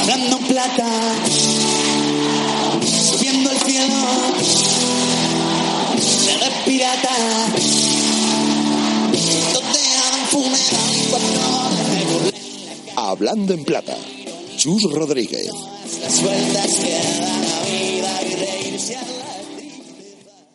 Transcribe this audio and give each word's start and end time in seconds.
Hablando 0.00 0.38
plata, 0.38 0.88
subiendo 2.84 3.50
el 3.50 3.58
cielo, 3.58 3.94
se 6.00 6.70
pirata, 6.70 7.16
donde 9.52 9.80
han 9.98 10.26
funerado 10.30 10.92
Hablando 12.96 13.54
en 13.54 13.64
plata, 13.64 13.96
Chus 14.56 14.82
Rodríguez. 14.92 15.50
las 16.00 16.22
vueltas 16.22 16.66
que 16.66 16.90
da 16.90 17.38
la 17.40 17.60
vida 17.70 18.22
y 18.22 18.34
reírse 18.34 18.96
a 18.96 19.02
la 19.02 19.31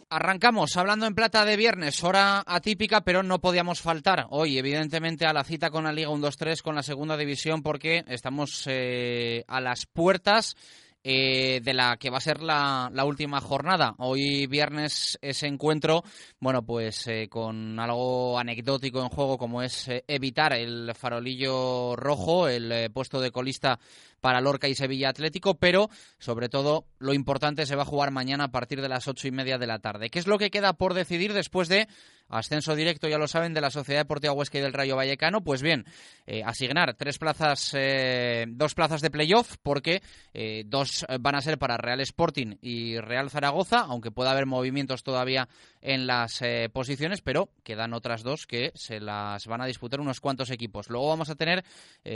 Arrancamos 0.09 0.77
hablando 0.77 1.05
en 1.05 1.15
plata 1.15 1.43
de 1.43 1.57
viernes, 1.57 2.01
hora 2.01 2.41
atípica, 2.47 3.01
pero 3.01 3.23
no 3.23 3.39
podíamos 3.39 3.81
faltar 3.81 4.27
hoy, 4.29 4.57
evidentemente, 4.57 5.25
a 5.25 5.33
la 5.33 5.43
cita 5.43 5.69
con 5.69 5.83
la 5.83 5.91
Liga 5.91 6.09
1-2-3, 6.11 6.61
con 6.61 6.75
la 6.75 6.83
segunda 6.83 7.17
división, 7.17 7.61
porque 7.61 8.05
estamos 8.07 8.63
eh, 8.67 9.43
a 9.49 9.59
las 9.59 9.85
puertas 9.85 10.55
eh, 11.03 11.61
de 11.63 11.73
la 11.73 11.97
que 11.97 12.09
va 12.09 12.17
a 12.17 12.21
ser 12.21 12.41
la, 12.41 12.91
última 13.05 13.39
jornada. 13.39 13.95
Hoy 13.99 14.47
viernes 14.47 15.17
ese 15.21 15.47
encuentro, 15.47 16.03
bueno, 16.39 16.63
pues 16.63 17.07
eh, 17.07 17.27
con 17.29 17.79
algo 17.79 18.37
anecdótico 18.37 19.01
en 19.01 19.09
juego 19.09 19.37
como 19.37 19.61
es 19.61 19.87
eh, 19.87 20.03
evitar 20.07 20.53
el 20.53 20.91
farolillo 20.95 21.95
rojo, 21.95 22.47
el 22.47 22.71
eh, 22.71 22.89
puesto 22.89 23.21
de 23.21 23.31
colista 23.31 23.79
para 24.19 24.41
Lorca 24.41 24.67
y 24.67 24.75
Sevilla 24.75 25.09
Atlético, 25.09 25.55
pero 25.55 25.89
sobre 26.17 26.49
todo 26.49 26.85
lo 26.99 27.13
importante 27.13 27.65
se 27.65 27.75
va 27.75 27.83
a 27.83 27.85
jugar 27.85 28.11
mañana 28.11 28.45
a 28.45 28.51
partir 28.51 28.81
de 28.81 28.89
las 28.89 29.07
ocho 29.07 29.27
y 29.27 29.31
media 29.31 29.57
de 29.57 29.67
la 29.67 29.79
tarde. 29.79 30.09
¿Qué 30.09 30.19
es 30.19 30.27
lo 30.27 30.37
que 30.37 30.49
queda 30.49 30.73
por 30.73 30.93
decidir 30.93 31.33
después 31.33 31.69
de 31.69 31.87
ascenso 32.29 32.75
directo, 32.75 33.07
ya 33.07 33.17
lo 33.17 33.27
saben, 33.27 33.53
de 33.53 33.61
la 33.61 33.69
Sociedad 33.69 34.01
Deportiva 34.01 34.33
Huesca 34.33 34.57
y 34.57 34.61
del 34.61 34.73
Rayo 34.73 34.95
Vallecano? 34.95 35.43
Pues 35.43 35.61
bien, 35.61 35.85
eh, 36.25 36.43
asignar 36.45 36.93
tres 36.95 37.17
plazas, 37.17 37.71
eh, 37.73 38.45
dos 38.49 38.75
plazas 38.75 39.01
de 39.01 39.09
playoff, 39.09 39.55
porque 39.63 40.01
eh, 40.33 40.63
dos 40.65 41.05
van 41.19 41.35
a 41.35 41.41
ser 41.41 41.57
para 41.57 41.77
Real 41.77 42.01
Sporting 42.01 42.57
y 42.61 42.99
Real 42.99 43.29
Zaragoza, 43.29 43.79
aunque 43.79 44.11
pueda 44.11 44.31
haber 44.31 44.45
movimientos 44.45 45.03
todavía 45.03 45.47
en 45.81 46.07
las 46.07 46.41
eh, 46.41 46.69
posiciones, 46.71 47.21
pero 47.21 47.49
quedan 47.63 47.93
otras 47.93 48.23
dos 48.23 48.45
que 48.45 48.71
se 48.75 48.99
las 48.99 49.47
van 49.47 49.61
a 49.61 49.65
disputar 49.65 50.01
unos 50.01 50.19
cuantos 50.19 50.49
equipos. 50.51 50.89
Luego 50.89 51.07
vamos 51.07 51.29
a 51.29 51.35
tener 51.35 51.63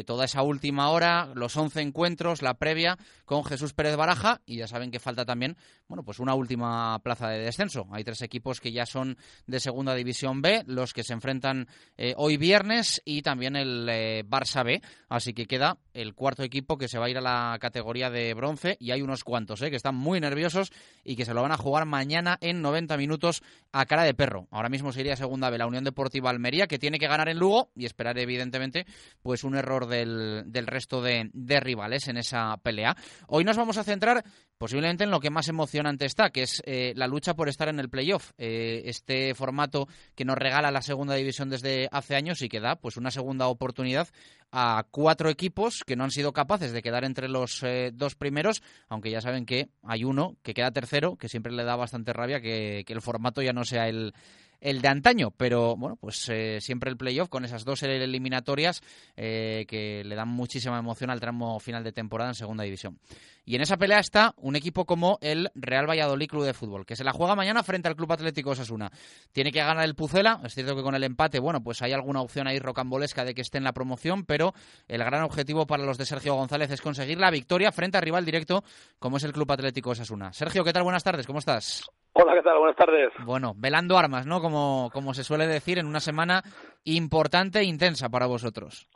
toda 0.06 0.25
esa 0.25 0.42
última 0.42 0.90
hora, 0.90 1.30
los 1.36 1.56
11 1.56 1.81
encuentros, 1.81 2.42
la 2.42 2.53
previa 2.56 2.98
con 3.25 3.44
Jesús 3.44 3.73
Pérez 3.73 3.96
Baraja 3.96 4.42
y 4.46 4.58
ya 4.58 4.68
saben 4.68 4.92
que 4.92 5.00
falta 5.00 5.25
también, 5.25 5.58
bueno, 5.88 6.03
pues 6.03 6.20
una 6.20 6.34
última 6.34 7.00
plaza 7.00 7.30
de 7.30 7.40
descenso. 7.40 7.88
Hay 7.92 8.03
tres 8.03 8.22
equipos 8.22 8.59
que 8.59 8.72
ya 8.72 8.86
son 8.86 9.18
de 9.48 9.59
Segunda 9.59 9.94
División 9.96 10.00
B, 10.03 10.63
los 10.67 10.94
que 10.94 11.03
se 11.03 11.13
enfrentan 11.13 11.67
eh, 11.97 12.13
hoy 12.17 12.38
viernes 12.38 13.02
y 13.05 13.21
también 13.21 13.55
el 13.55 13.88
eh, 13.89 14.23
Barça 14.27 14.63
B, 14.63 14.81
así 15.09 15.33
que 15.33 15.45
queda 15.45 15.77
el 15.94 16.13
cuarto 16.13 16.44
equipo 16.44 16.77
que 16.77 16.88
se 16.88 16.99
va 16.99 17.05
a 17.05 17.09
ir 17.09 17.17
a 17.17 17.21
la 17.21 17.57
categoría 17.59 18.09
de 18.09 18.33
bronce 18.33 18.77
y 18.79 18.91
hay 18.91 19.02
unos 19.02 19.23
cuantos 19.23 19.61
eh, 19.61 19.69
que 19.69 19.75
están 19.75 19.95
muy 19.95 20.19
nerviosos 20.19 20.72
y 21.03 21.16
que 21.16 21.25
se 21.25 21.33
lo 21.33 21.41
van 21.41 21.52
a 21.52 21.57
jugar 21.57 21.85
mañana 21.85 22.38
en 22.41 22.61
90 22.61 22.97
minutos 22.97 23.41
a 23.72 23.85
cara 23.85 24.03
de 24.03 24.13
perro. 24.13 24.47
Ahora 24.51 24.69
mismo 24.69 24.91
sería 24.91 25.16
segunda 25.16 25.50
B 25.50 25.57
la 25.57 25.67
Unión 25.67 25.84
Deportiva 25.84 26.29
Almería, 26.29 26.67
que 26.67 26.79
tiene 26.79 27.00
que 27.00 27.07
ganar 27.07 27.29
en 27.29 27.40
Lugo 27.40 27.72
y 27.75 27.85
esperar, 27.85 28.17
evidentemente, 28.17 28.85
pues 29.22 29.44
un 29.44 29.56
error 29.56 29.88
del, 29.88 30.44
del 30.47 30.67
resto 30.67 31.01
de, 31.01 31.29
de, 31.34 31.59
rivales 31.59 32.07
en 32.07 32.17
esa 32.17 32.57
pelea. 32.57 32.95
Hoy 33.28 33.44
nos 33.44 33.57
vamos 33.57 33.78
a 33.78 33.84
centrar 33.84 34.23
posiblemente 34.61 35.05
en 35.05 35.09
lo 35.09 35.19
que 35.19 35.31
más 35.31 35.47
emocionante 35.47 36.05
está, 36.05 36.29
que 36.29 36.44
es 36.44 36.61
eh, 36.67 36.94
la 36.95 37.07
lucha 37.07 37.33
por 37.33 37.49
estar 37.49 37.67
en 37.67 37.79
el 37.79 37.89
playoff. 37.89 38.29
Eh, 38.38 38.83
este 38.85 39.33
formato 39.33 39.88
que 40.13 40.23
nos 40.23 40.38
regala 40.38 40.69
la 40.69 40.83
segunda 40.83 41.16
división 41.16 41.49
desde 41.49 41.89
hace 41.91 42.16
años 42.16 42.44
y 42.44 42.47
que 42.47 42.59
da 42.59 42.75
pues 42.75 42.95
una 42.95 43.09
segunda 43.09 43.47
oportunidad 43.47 44.09
a 44.51 44.85
cuatro 44.91 45.29
equipos 45.29 45.83
que 45.85 45.95
no 45.95 46.03
han 46.03 46.11
sido 46.11 46.33
capaces 46.33 46.73
de 46.73 46.81
quedar 46.81 47.05
entre 47.05 47.29
los 47.29 47.63
eh, 47.63 47.91
dos 47.94 48.16
primeros, 48.16 48.61
aunque 48.89 49.09
ya 49.09 49.22
saben 49.22 49.45
que 49.45 49.69
hay 49.81 50.03
uno 50.03 50.35
que 50.44 50.53
queda 50.53 50.72
tercero, 50.72 51.16
que 51.16 51.29
siempre 51.29 51.53
le 51.53 51.63
da 51.63 51.75
bastante 51.75 52.13
rabia 52.13 52.41
que, 52.41 52.85
el 52.88 53.01
formato 53.01 53.41
ya 53.41 53.53
no 53.53 53.63
sea 53.63 53.88
el, 53.88 54.13
el 54.59 54.81
de 54.81 54.88
antaño, 54.89 55.31
pero 55.31 55.78
bueno, 55.78 55.95
pues 55.95 56.28
eh, 56.29 56.59
siempre 56.59 56.91
el 56.91 56.97
playoff 56.97 57.29
con 57.29 57.45
esas 57.45 57.63
dos 57.63 57.81
eliminatorias 57.83 58.81
eh, 59.16 59.66
que 59.67 60.03
le 60.03 60.16
dan 60.16 60.28
muchísima 60.28 60.78
emoción 60.78 61.09
al 61.09 61.22
tramo 61.22 61.59
final 61.59 61.83
de 61.83 61.93
temporada 61.93 62.31
en 62.31 62.35
segunda 62.35 62.66
división. 62.66 62.99
Y 63.44 63.56
en 63.56 63.62
esa 63.62 63.78
pelea 63.78 64.00
está 64.00 64.34
un 64.38 64.56
equipo 64.56 64.85
como 64.85 65.18
el 65.22 65.50
Real 65.56 65.90
Valladolid 65.90 66.28
Club 66.28 66.46
de 66.46 66.53
Fútbol, 66.53 66.85
que 66.85 66.96
se 66.96 67.03
la 67.03 67.12
juega 67.12 67.35
mañana 67.35 67.63
frente 67.63 67.88
al 67.88 67.96
Club 67.96 68.12
Atlético 68.12 68.52
Osasuna. 68.52 68.91
Tiene 69.31 69.52
que 69.52 69.59
ganar 69.59 69.84
el 69.84 69.96
Pucela, 69.96 70.40
es 70.44 70.53
cierto 70.53 70.75
que 70.75 70.84
con 70.84 70.96
el 70.96 71.03
empate, 71.03 71.40
bueno, 71.40 71.62
pues 71.63 71.81
hay 71.81 71.94
alguna 71.94 72.22
opción 72.22 72.47
ahí 72.47 72.59
rocambolesca 72.59 73.25
de 73.25 73.34
que 73.34 73.41
esté 73.41 73.57
en 73.57 73.63
la 73.63 73.74
promoción, 73.74 74.25
pero 74.25 74.53
el 74.88 75.03
gran 75.03 75.24
objetivo 75.24 75.66
para 75.66 75.84
los 75.84 75.97
de 75.97 76.06
Sergio 76.06 76.35
González 76.35 76.69
es 76.72 76.81
conseguir 76.81 77.18
la 77.18 77.31
victoria 77.31 77.72
frente 77.72 77.97
al 77.97 78.03
rival 78.03 78.25
directo 78.25 78.63
como 79.00 79.18
es 79.18 79.24
el 79.24 79.34
Club 79.34 79.52
Atlético 79.52 79.91
Osasuna. 79.91 80.34
Sergio, 80.34 80.63
¿qué 80.63 80.73
tal? 80.73 80.84
Buenas 80.84 81.03
tardes, 81.03 81.25
¿cómo 81.25 81.40
estás? 81.40 81.90
Hola, 82.13 82.34
¿qué 82.34 82.41
tal? 82.41 82.59
Buenas 82.59 82.75
tardes. 82.75 83.12
Bueno, 83.25 83.53
velando 83.56 83.97
armas, 83.97 84.25
¿no? 84.25 84.41
Como, 84.41 84.90
como 84.94 85.13
se 85.13 85.23
suele 85.23 85.47
decir, 85.47 85.79
en 85.79 85.88
una 85.88 86.00
semana 86.00 86.44
importante 86.84 87.59
e 87.59 87.63
intensa 87.63 88.09
para 88.09 88.28
vosotros. 88.28 88.88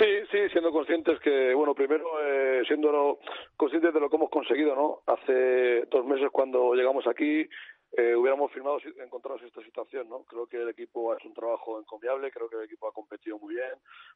Sí, 0.00 0.06
sí, 0.30 0.38
siendo 0.50 0.72
conscientes 0.72 1.20
que, 1.20 1.52
bueno, 1.52 1.74
primero 1.74 2.06
eh, 2.24 2.62
siendo 2.66 3.18
conscientes 3.54 3.92
de 3.92 4.00
lo 4.00 4.08
que 4.08 4.16
hemos 4.16 4.30
conseguido, 4.30 4.74
¿no? 4.74 5.00
Hace 5.06 5.84
dos 5.90 6.06
meses 6.06 6.30
cuando 6.32 6.72
llegamos 6.74 7.06
aquí 7.06 7.46
eh, 7.92 8.14
hubiéramos 8.14 8.52
firmado 8.52 8.78
encontrarnos 9.02 9.42
esta 9.44 9.62
situación, 9.62 10.08
¿no? 10.08 10.22
Creo 10.24 10.46
que 10.46 10.58
el 10.62 10.68
equipo 10.68 11.12
ha 11.12 11.16
hecho 11.16 11.28
un 11.28 11.34
trabajo 11.34 11.78
encomiable, 11.80 12.30
creo 12.30 12.48
que 12.48 12.56
el 12.56 12.64
equipo 12.64 12.86
ha 12.86 12.92
competido 12.92 13.38
muy 13.38 13.54
bien, 13.54 13.72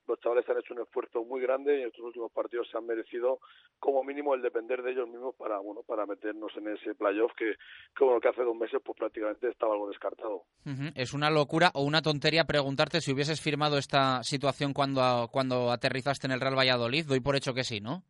los 0.07 0.21
chavales 0.21 0.49
han 0.49 0.59
hecho 0.59 0.75
un 0.75 0.83
esfuerzo 0.83 1.25
muy 1.25 1.41
grande 1.41 1.79
y 1.79 1.83
en 1.83 1.89
estos 1.89 2.05
últimos 2.05 2.31
partidos 2.31 2.69
se 2.71 2.79
han 2.79 2.87
merecido 2.87 3.41
como 3.81 4.05
mínimo 4.05 4.35
el 4.35 4.43
depender 4.43 4.83
de 4.83 4.93
ellos 4.93 5.09
mismos 5.09 5.35
para, 5.35 5.59
bueno, 5.59 5.83
para 5.83 6.07
meternos 6.07 6.53
en 6.57 6.69
ese 6.69 6.95
playoff 6.95 7.33
que, 7.37 7.55
que 7.97 8.05
bueno, 8.05 8.21
que 8.21 8.29
hace 8.29 8.43
dos 8.43 8.57
meses 8.57 8.81
pues 8.85 8.97
prácticamente 8.97 9.49
estaba 9.49 9.73
algo 9.73 9.89
descartado. 9.89 10.45
Uh 10.65 10.71
-huh. 10.71 10.93
Es 10.95 11.13
una 11.13 11.31
locura 11.31 11.71
o 11.75 11.83
una 11.83 12.01
tontería 12.01 12.45
preguntarte 12.45 13.01
si 13.01 13.13
hubieses 13.13 13.41
firmado 13.41 13.77
esta 13.77 14.23
situación 14.23 14.73
cuando, 14.73 15.29
cuando 15.33 15.71
aterrizaste 15.73 16.27
en 16.27 16.33
el 16.33 16.41
Real 16.41 16.57
Valladolid, 16.57 17.07
doy 17.07 17.21
por 17.21 17.35
hecho 17.35 17.55
que 17.55 17.65
sí, 17.65 17.81
¿no? 17.81 18.03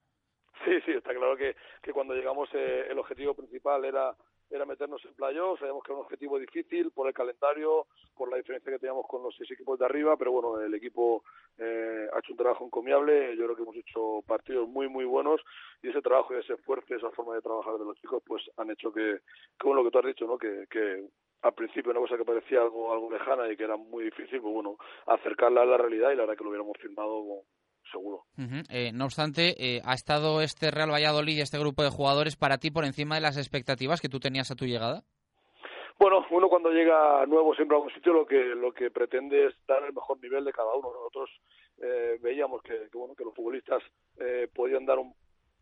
Sí, 0.65 0.73
sí, 0.85 0.93
está 0.93 1.15
claro 1.15 1.37
que, 1.37 1.57
que 1.83 1.93
cuando 1.93 2.15
llegamos 2.15 2.49
eh, 2.55 2.87
el 2.91 2.99
objetivo 2.99 3.35
principal 3.35 3.85
era 3.85 4.15
era 4.57 4.65
meternos 4.65 5.05
en 5.05 5.15
playoff, 5.15 5.59
sabíamos 5.59 5.83
que 5.83 5.93
era 5.93 5.99
un 5.99 6.05
objetivo 6.05 6.39
difícil 6.39 6.91
por 6.93 7.09
el 7.09 7.15
calendario, 7.15 7.87
por 8.17 8.31
la 8.31 8.37
diferencia 8.37 8.73
que 8.73 8.79
teníamos 8.79 9.07
con 9.09 9.23
los 9.23 9.35
seis 9.37 9.51
equipos 9.51 9.79
de 9.79 9.85
arriba, 9.85 10.17
pero 10.17 10.33
bueno, 10.33 10.61
el 10.61 10.73
equipo 10.75 11.25
eh, 11.59 12.09
ha 12.13 12.19
hecho 12.19 12.33
un 12.33 12.39
trabajo 12.39 12.65
encomiable, 12.65 13.37
yo 13.37 13.45
creo 13.45 13.57
que 13.57 13.63
hemos 13.63 13.77
hecho 13.77 14.23
partidos 14.27 14.69
muy 14.69 14.89
muy 14.89 15.05
buenos 15.05 15.41
y 15.83 15.89
ese 15.89 16.01
trabajo 16.01 16.35
y 16.35 16.39
ese 16.39 16.55
esfuerzo 16.55 16.87
y 16.91 16.97
esa 16.97 17.11
forma 17.11 17.35
de 17.35 17.43
trabajar 17.43 17.79
de 17.79 17.85
los 17.85 17.97
chicos 18.01 18.23
pues 18.27 18.43
han 18.57 18.71
hecho 18.71 18.93
que, 18.93 19.21
como 19.59 19.75
lo 19.75 19.85
que 19.85 19.91
tú 19.91 19.99
has 19.99 20.07
dicho, 20.07 20.27
¿no? 20.27 20.39
que, 20.39 20.67
que 20.71 21.09
al 21.43 21.55
principio 21.55 21.91
una 21.91 22.01
cosa 22.01 22.17
que 22.17 22.25
parecía 22.25 22.63
algo 22.63 22.93
algo 22.93 23.11
lejana 23.11 23.51
y 23.51 23.57
que 23.57 23.65
era 23.65 23.77
muy 23.77 24.05
difícil, 24.05 24.41
pues 24.41 24.55
bueno, 24.55 24.79
acercarla 25.07 25.63
a 25.63 25.67
la 25.67 25.77
realidad 25.77 26.13
y 26.13 26.17
la 26.17 26.23
verdad 26.23 26.37
que 26.37 26.45
lo 26.45 26.51
hubiéramos 26.51 26.77
firmado 26.79 27.43
seguro. 27.91 28.25
Uh 28.37 28.43
-huh. 28.43 28.65
eh, 28.71 28.93
no 28.93 29.05
obstante, 29.05 29.55
eh, 29.59 29.81
¿ha 29.85 29.95
estado 29.95 30.41
este 30.41 30.71
Real 30.71 30.91
Valladolid 30.91 31.37
y 31.37 31.41
este 31.41 31.59
grupo 31.59 31.83
de 31.83 31.91
jugadores 31.91 32.37
para 32.37 32.59
ti 32.59 32.71
por 32.71 32.85
encima 32.85 33.15
de 33.15 33.21
las 33.21 33.37
expectativas 33.37 34.01
que 34.01 34.09
tú 34.09 34.21
tenías 34.21 34.51
a 34.51 34.57
tu 34.57 34.67
llegada? 34.67 35.03
Bueno, 35.99 36.27
uno 36.31 36.49
cuando 36.49 36.71
llega 36.71 37.25
nuevo 37.27 37.55
siempre 37.55 37.77
a 37.77 37.81
un 37.81 37.91
sitio 37.91 38.13
lo 38.13 38.27
que 38.27 38.37
lo 38.37 38.73
que 38.73 38.91
pretende 38.91 39.47
es 39.47 39.55
dar 39.67 39.83
el 39.85 39.93
mejor 39.93 40.21
nivel 40.21 40.45
de 40.45 40.53
cada 40.53 40.75
uno. 40.75 40.93
Nosotros 40.93 41.31
eh, 41.81 42.19
veíamos 42.21 42.63
que, 42.63 42.89
que, 42.91 42.99
bueno 42.99 43.15
que 43.15 43.25
los 43.25 43.35
futbolistas 43.35 43.83
eh, 44.19 44.49
podían 44.53 44.85
dar 44.85 44.99
un 44.99 45.15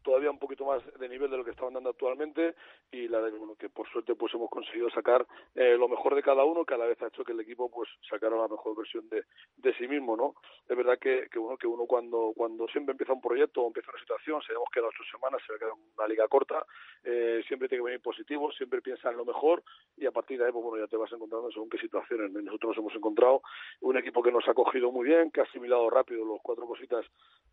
todavía 0.02 0.30
un 0.30 0.38
poquito 0.38 0.64
más 0.64 0.82
de 0.98 1.08
nivel 1.08 1.30
de 1.30 1.36
lo 1.36 1.44
que 1.44 1.50
estaban 1.50 1.74
dando 1.74 1.90
actualmente 1.90 2.54
y 2.90 3.08
la 3.08 3.24
que, 3.30 3.38
bueno, 3.38 3.54
que 3.56 3.68
por 3.68 3.88
suerte 3.88 4.14
pues 4.14 4.32
hemos 4.34 4.50
conseguido 4.50 4.90
sacar 4.90 5.26
eh, 5.54 5.76
lo 5.78 5.88
mejor 5.88 6.14
de 6.14 6.22
cada 6.22 6.44
uno 6.44 6.64
que 6.64 6.74
a 6.74 6.78
la 6.78 6.86
vez 6.86 7.00
ha 7.02 7.08
hecho 7.08 7.24
que 7.24 7.32
el 7.32 7.40
equipo 7.40 7.70
pues 7.70 7.88
sacara 8.08 8.36
la 8.36 8.48
mejor 8.48 8.76
versión 8.76 9.08
de, 9.08 9.24
de 9.56 9.74
sí 9.74 9.86
mismo 9.86 10.16
no 10.16 10.34
es 10.68 10.76
verdad 10.76 10.98
que, 10.98 11.28
que 11.30 11.38
bueno 11.38 11.56
que 11.56 11.66
uno 11.66 11.86
cuando 11.86 12.32
cuando 12.36 12.66
siempre 12.68 12.92
empieza 12.92 13.12
un 13.12 13.20
proyecto 13.20 13.62
o 13.62 13.66
empieza 13.66 13.90
una 13.90 14.00
situación 14.00 14.42
sabemos 14.42 14.68
que 14.72 14.80
las 14.80 14.90
ocho 14.90 15.04
semanas 15.10 15.40
se 15.46 15.52
va 15.52 15.56
a 15.56 15.58
quedar 15.58 15.72
una 15.96 16.08
liga 16.08 16.28
corta 16.28 16.66
eh, 17.04 17.42
siempre 17.46 17.68
tiene 17.68 17.82
que 17.82 17.86
venir 17.86 18.02
positivo 18.02 18.52
siempre 18.52 18.82
piensa 18.82 19.10
en 19.10 19.16
lo 19.16 19.24
mejor 19.24 19.62
y 19.96 20.06
a 20.06 20.10
partir 20.10 20.38
de 20.38 20.46
ahí 20.46 20.52
pues 20.52 20.64
bueno 20.64 20.84
ya 20.84 20.88
te 20.88 20.96
vas 20.96 21.12
encontrando 21.12 21.50
según 21.50 21.70
qué 21.70 21.78
situaciones 21.78 22.32
nosotros 22.32 22.70
nos 22.70 22.78
hemos 22.78 22.94
encontrado 22.94 23.42
un 23.80 23.96
equipo 23.96 24.22
que 24.22 24.32
nos 24.32 24.46
ha 24.48 24.54
cogido 24.54 24.90
muy 24.90 25.06
bien 25.06 25.30
que 25.30 25.40
ha 25.40 25.44
asimilado 25.44 25.88
rápido 25.90 26.24
los 26.24 26.40
cuatro 26.42 26.66
cositas 26.66 27.06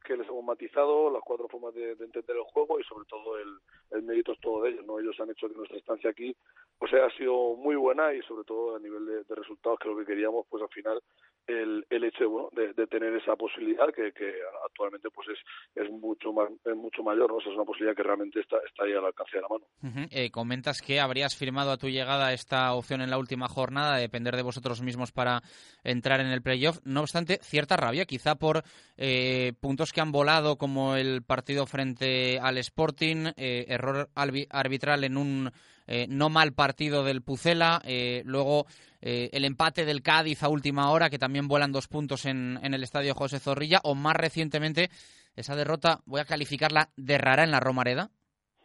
que 0.03 0.17
les 0.17 0.27
hemos 0.27 0.43
matizado 0.43 1.09
las 1.09 1.23
cuatro 1.23 1.47
formas 1.47 1.73
de, 1.73 1.95
de 1.95 2.05
entender 2.05 2.35
el 2.41 2.51
juego 2.51 2.79
y 2.79 2.83
sobre 2.83 3.05
todo 3.05 3.37
el, 3.37 3.59
el 3.91 4.03
mérito 4.03 4.33
es 4.33 4.39
todo 4.39 4.63
de 4.63 4.71
ellos 4.71 4.85
no 4.85 4.99
ellos 4.99 5.19
han 5.19 5.29
hecho 5.29 5.47
que 5.47 5.55
nuestra 5.55 5.77
estancia 5.77 6.09
aquí 6.09 6.35
pues 6.77 6.93
ha 6.93 7.09
sido 7.17 7.55
muy 7.55 7.75
buena 7.75 8.13
y 8.13 8.21
sobre 8.23 8.43
todo 8.43 8.75
a 8.75 8.79
nivel 8.79 9.05
de, 9.05 9.23
de 9.23 9.35
resultados 9.35 9.79
que 9.79 9.89
lo 9.89 9.97
que 9.97 10.05
queríamos 10.05 10.45
pues 10.49 10.63
al 10.63 10.69
final 10.69 11.01
el, 11.49 11.85
el 11.89 12.03
hecho 12.03 12.29
bueno, 12.29 12.49
de, 12.53 12.87
tener 12.87 13.15
esa 13.15 13.35
posibilidad 13.35 13.87
que, 13.93 14.11
que 14.11 14.33
actualmente 14.65 15.09
pues 15.09 15.27
es, 15.29 15.83
es 15.83 15.89
mucho 15.91 16.31
más 16.31 16.49
es 16.65 16.75
mucho 16.75 17.03
mayor 17.03 17.31
¿no? 17.31 17.39
Es 17.39 17.47
una 17.47 17.65
posibilidad 17.65 17.95
que 17.95 18.03
realmente 18.03 18.39
está, 18.39 18.57
está 18.67 18.83
ahí 18.83 18.93
al 18.93 19.05
alcance 19.05 19.37
de 19.37 19.41
la 19.41 19.47
mano. 19.47 20.07
Eh, 20.11 20.29
comentas 20.31 20.81
que 20.81 20.99
habrías 20.99 21.35
firmado 21.35 21.71
a 21.71 21.77
tu 21.77 21.89
llegada 21.89 22.33
esta 22.33 22.73
opción 22.73 23.01
en 23.01 23.09
la 23.09 23.17
última 23.17 23.47
jornada 23.47 23.95
de 23.95 24.01
depender 24.01 24.35
de 24.35 24.43
vosotros 24.43 24.81
mismos 24.81 25.11
para 25.11 25.41
entrar 25.83 26.19
en 26.19 26.27
el 26.27 26.41
playoff. 26.41 26.79
No 26.85 27.01
obstante 27.01 27.39
cierta 27.41 27.77
rabia 27.77 28.05
quizá 28.05 28.35
por 28.35 28.63
eh, 28.97 29.53
puntos 29.59 29.91
que 29.91 30.01
han 30.01 30.11
volado 30.11 30.57
como 30.57 30.95
el 30.95 31.23
partido 31.23 31.65
frente 31.65 32.39
al 32.39 32.57
Sporting 32.57 33.31
eh, 33.37 33.65
error 33.67 34.09
arbitral 34.15 35.03
en 35.03 35.17
un 35.17 35.51
eh, 35.89 36.05
no 36.07 36.29
mal 36.29 36.53
partido 36.53 37.03
del 37.03 37.23
Pucela, 37.23 37.81
eh, 37.83 38.21
luego 38.23 38.67
eh, 39.01 39.29
el 39.33 39.43
empate 39.43 39.85
del 39.85 40.03
Cádiz 40.03 40.43
a 40.43 40.49
última 40.49 40.91
hora, 40.91 41.09
que 41.09 41.17
también 41.17 41.47
vuelan 41.47 41.71
dos 41.71 41.87
puntos 41.87 42.25
en, 42.25 42.59
en, 42.61 42.75
el 42.75 42.83
estadio 42.83 43.15
José 43.15 43.39
Zorrilla, 43.39 43.79
o 43.83 43.95
más 43.95 44.15
recientemente 44.15 44.89
esa 45.35 45.55
derrota, 45.55 46.01
voy 46.05 46.21
a 46.21 46.25
calificarla 46.25 46.89
de 46.95 47.17
rara 47.17 47.43
en 47.43 47.49
la 47.49 47.59
Romareda. 47.59 48.09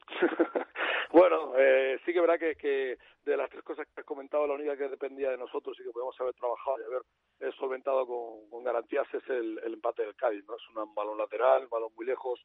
bueno, 1.13 1.55
eh, 1.57 1.99
sí 2.05 2.13
que 2.13 2.21
verá 2.21 2.37
que, 2.37 2.57
que, 2.57 2.99
de 3.25 3.37
las 3.39 3.49
tres 3.49 3.63
cosas 3.63 3.87
que 3.87 4.03
has 4.03 4.07
comentado, 4.07 4.47
la 4.47 4.55
única 4.55 4.77
que 4.77 4.89
dependía 4.91 5.31
de 5.31 5.39
nosotros 5.39 5.79
y 5.81 5.83
que 5.83 5.93
podemos 5.93 6.21
haber 6.21 6.35
trabajado 6.35 6.77
y 6.79 6.85
haber 6.85 7.55
solventado 7.55 8.07
con, 8.07 8.65
garantías 8.65 9.07
es 9.15 9.27
el, 9.31 9.59
el, 9.65 9.75
empate 9.75 10.03
del 10.03 10.15
Cádiz, 10.15 10.45
¿no? 10.47 10.57
Es 10.57 10.63
un 10.77 10.95
balón 10.95 11.17
lateral, 11.17 11.65
un 11.65 11.71
balón 11.71 11.93
muy 11.97 12.05
lejos, 12.05 12.41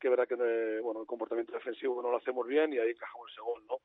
que 0.00 0.08
verá 0.08 0.26
que 0.26 0.34
bueno 0.82 1.02
el 1.02 1.06
comportamiento 1.06 1.52
defensivo 1.52 2.02
no 2.02 2.10
lo 2.10 2.16
hacemos 2.16 2.46
bien 2.46 2.72
y 2.72 2.78
ahí 2.78 2.90
encajamos 2.90 3.30
ese 3.30 3.40
gol, 3.40 3.62
¿no? 3.68 3.78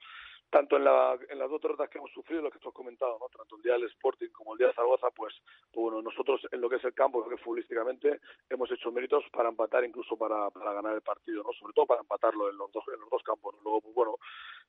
Tanto 0.55 0.77
en, 0.77 0.85
la, 0.85 1.19
en 1.27 1.37
las 1.37 1.49
dos 1.49 1.61
derrotas 1.61 1.89
que 1.89 1.97
hemos 1.97 2.11
sufrido, 2.11 2.41
lo 2.41 2.49
que 2.49 2.59
tú 2.59 2.69
has 2.69 2.73
comentado, 2.73 3.17
¿no? 3.19 3.27
tanto 3.27 3.57
el 3.57 3.61
día 3.61 3.73
del 3.73 3.87
Sporting 3.87 4.29
como 4.29 4.53
el 4.53 4.57
día 4.57 4.67
de 4.67 4.73
Zaragoza, 4.73 5.11
pues, 5.11 5.35
pues 5.69 5.83
bueno, 5.83 6.01
nosotros 6.01 6.39
en 6.49 6.61
lo 6.61 6.69
que 6.69 6.77
es 6.77 6.83
el 6.85 6.93
campo, 6.93 7.21
creo 7.25 7.35
que 7.35 7.43
futbolísticamente 7.43 8.21
hemos 8.49 8.71
hecho 8.71 8.89
méritos 8.89 9.25
para 9.33 9.49
empatar, 9.49 9.83
incluso 9.83 10.15
para, 10.15 10.49
para 10.51 10.71
ganar 10.71 10.95
el 10.95 11.01
partido, 11.01 11.43
¿no? 11.43 11.51
sobre 11.59 11.73
todo 11.73 11.85
para 11.87 11.99
empatarlo 11.99 12.49
en 12.49 12.55
los 12.55 12.71
dos, 12.71 12.85
en 12.87 13.01
los 13.01 13.09
dos 13.09 13.21
campos. 13.23 13.53
¿no? 13.55 13.63
Luego, 13.63 13.81
pues 13.81 13.95
bueno, 13.95 14.15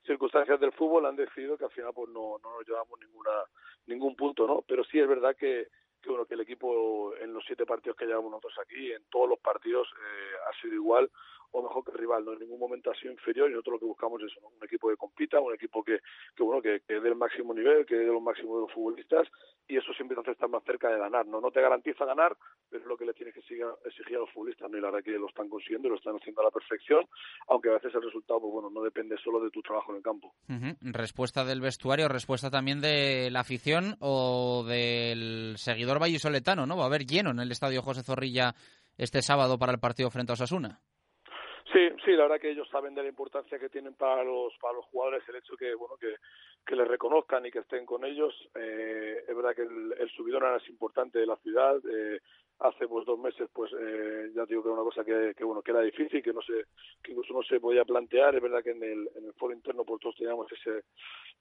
circunstancias 0.04 0.58
del 0.58 0.72
fútbol 0.72 1.06
han 1.06 1.14
decidido 1.14 1.56
que 1.56 1.66
al 1.66 1.70
final 1.70 1.92
pues 1.94 2.08
no, 2.08 2.40
no 2.42 2.56
nos 2.58 2.66
llevamos 2.66 2.98
ninguna, 2.98 3.44
ningún 3.86 4.16
punto, 4.16 4.44
¿no? 4.44 4.64
pero 4.66 4.82
sí 4.82 4.98
es 4.98 5.06
verdad 5.06 5.36
que, 5.36 5.68
que 6.02 6.08
bueno 6.10 6.26
que 6.26 6.34
el 6.34 6.40
equipo 6.40 7.14
en 7.14 7.32
los 7.32 7.44
siete 7.46 7.64
partidos 7.64 7.96
que 7.96 8.06
llevamos 8.06 8.32
nosotros 8.32 8.58
aquí, 8.60 8.90
en 8.90 9.04
todos 9.04 9.28
los 9.28 9.38
partidos 9.38 9.86
eh, 9.94 10.34
ha 10.50 10.60
sido 10.60 10.74
igual 10.74 11.08
o 11.56 11.62
mejor 11.62 11.84
que 11.84 11.92
el 11.92 11.98
rival, 11.98 12.24
no 12.24 12.34
en 12.34 12.40
ningún 12.40 12.60
momento 12.60 12.90
ha 12.90 12.94
sido 12.94 13.12
inferior 13.12 13.48
y 13.48 13.52
nosotros 13.52 13.74
lo 13.74 13.80
que 13.80 13.86
buscamos 13.86 14.22
es 14.22 14.32
un 14.42 14.62
equipo 14.62 14.88
que 14.88 14.96
compita, 14.96 15.40
un 15.40 15.54
equipo 15.54 15.82
que, 15.82 16.00
que 16.36 16.42
bueno, 16.42 16.60
que, 16.60 16.82
que 16.86 17.00
dé 17.00 17.08
el 17.08 17.16
máximo 17.16 17.54
nivel, 17.54 17.86
que 17.86 17.96
dé 17.96 18.04
lo 18.06 18.20
máximo 18.20 18.56
de 18.56 18.62
los 18.62 18.72
futbolistas 18.72 19.26
y 19.66 19.76
eso 19.76 19.92
siempre 19.94 20.14
te 20.14 20.20
hace 20.20 20.30
estar 20.32 20.48
más 20.48 20.62
cerca 20.64 20.88
de 20.88 20.98
ganar, 20.98 21.26
¿no? 21.26 21.40
No 21.40 21.50
te 21.50 21.60
garantiza 21.60 22.04
ganar, 22.04 22.36
pero 22.68 22.82
es 22.82 22.88
lo 22.88 22.96
que 22.96 23.06
le 23.06 23.14
tienes 23.14 23.34
que 23.34 23.40
exigir 23.40 23.64
a 23.64 24.20
los 24.20 24.30
futbolistas, 24.30 24.70
¿no? 24.70 24.76
Y 24.76 24.80
la 24.80 24.90
verdad 24.90 25.04
que 25.04 25.18
lo 25.18 25.28
están 25.28 25.48
consiguiendo, 25.48 25.88
lo 25.88 25.96
están 25.96 26.16
haciendo 26.16 26.42
a 26.42 26.44
la 26.44 26.50
perfección, 26.50 27.06
aunque 27.48 27.70
a 27.70 27.74
veces 27.74 27.94
el 27.94 28.02
resultado, 28.02 28.40
pues 28.40 28.52
bueno, 28.52 28.70
no 28.70 28.82
depende 28.82 29.16
solo 29.24 29.40
de 29.40 29.50
tu 29.50 29.62
trabajo 29.62 29.92
en 29.92 29.96
el 29.96 30.02
campo. 30.02 30.34
Respuesta 30.82 31.44
del 31.44 31.60
vestuario, 31.60 32.08
respuesta 32.08 32.50
también 32.50 32.80
de 32.80 33.30
la 33.30 33.40
afición 33.40 33.96
o 34.00 34.64
del 34.68 35.54
seguidor 35.56 35.98
vallisoletano, 35.98 36.66
¿no? 36.66 36.76
Va 36.76 36.84
a 36.84 36.86
haber 36.86 37.06
lleno 37.06 37.30
en 37.30 37.40
el 37.40 37.50
estadio 37.50 37.82
José 37.82 38.02
Zorrilla 38.02 38.54
este 38.98 39.22
sábado 39.22 39.58
para 39.58 39.72
el 39.72 39.78
partido 39.78 40.10
frente 40.10 40.32
a 40.32 40.34
Osasuna. 40.34 40.80
Sí, 41.76 41.90
sí, 42.06 42.12
la 42.12 42.23
verdad 42.23 42.40
que 42.40 42.52
ellos 42.52 42.67
saben 42.70 42.94
de 42.94 43.02
la 43.02 43.11
importancia 43.11 43.58
que 43.58 43.69
tienen 43.69 43.93
para 43.93 44.25
los 44.25 44.56
para 44.62 44.73
los 44.73 44.87
jugadores 44.87 45.23
el 45.28 45.37
hecho 45.37 45.58
que 45.58 45.75
bueno 45.75 45.96
que, 45.99 46.17
que 46.64 46.75
les 46.75 46.88
reconozcan 46.88 47.44
y 47.44 47.50
que 47.50 47.58
estén 47.58 47.84
con 47.84 48.02
ellos. 48.06 48.32
Eh, 48.55 49.23
es 49.28 49.37
verdad 49.37 49.55
que 49.55 49.61
el, 49.61 49.94
el 49.99 50.08
subidón 50.08 50.43
es 50.56 50.67
importante 50.70 51.19
de 51.19 51.26
la 51.26 51.37
ciudad. 51.37 51.76
Eh, 51.87 52.19
hace 52.58 52.88
pues 52.88 53.04
dos 53.04 53.18
meses 53.18 53.48
pues 53.52 53.70
eh, 53.78 54.30
ya 54.34 54.46
digo 54.46 54.62
que 54.62 54.68
era 54.68 54.80
una 54.80 54.84
cosa 54.84 55.04
que, 55.04 55.34
bueno 55.44 55.62
que 55.62 55.72
era 55.72 55.80
difícil 55.80 56.22
que 56.22 56.32
no 56.32 56.40
se 56.40 56.66
que 57.02 57.12
incluso 57.12 57.34
no 57.34 57.42
se 57.42 57.60
podía 57.60 57.84
plantear. 57.84 58.34
Es 58.34 58.42
verdad 58.42 58.62
que 58.62 58.70
en 58.70 58.82
el 58.82 59.10
en 59.14 59.26
el 59.26 59.32
foro 59.34 59.52
interno 59.52 59.84
pues 59.84 60.00
todos 60.00 60.16
teníamos 60.16 60.50
ese 60.50 60.84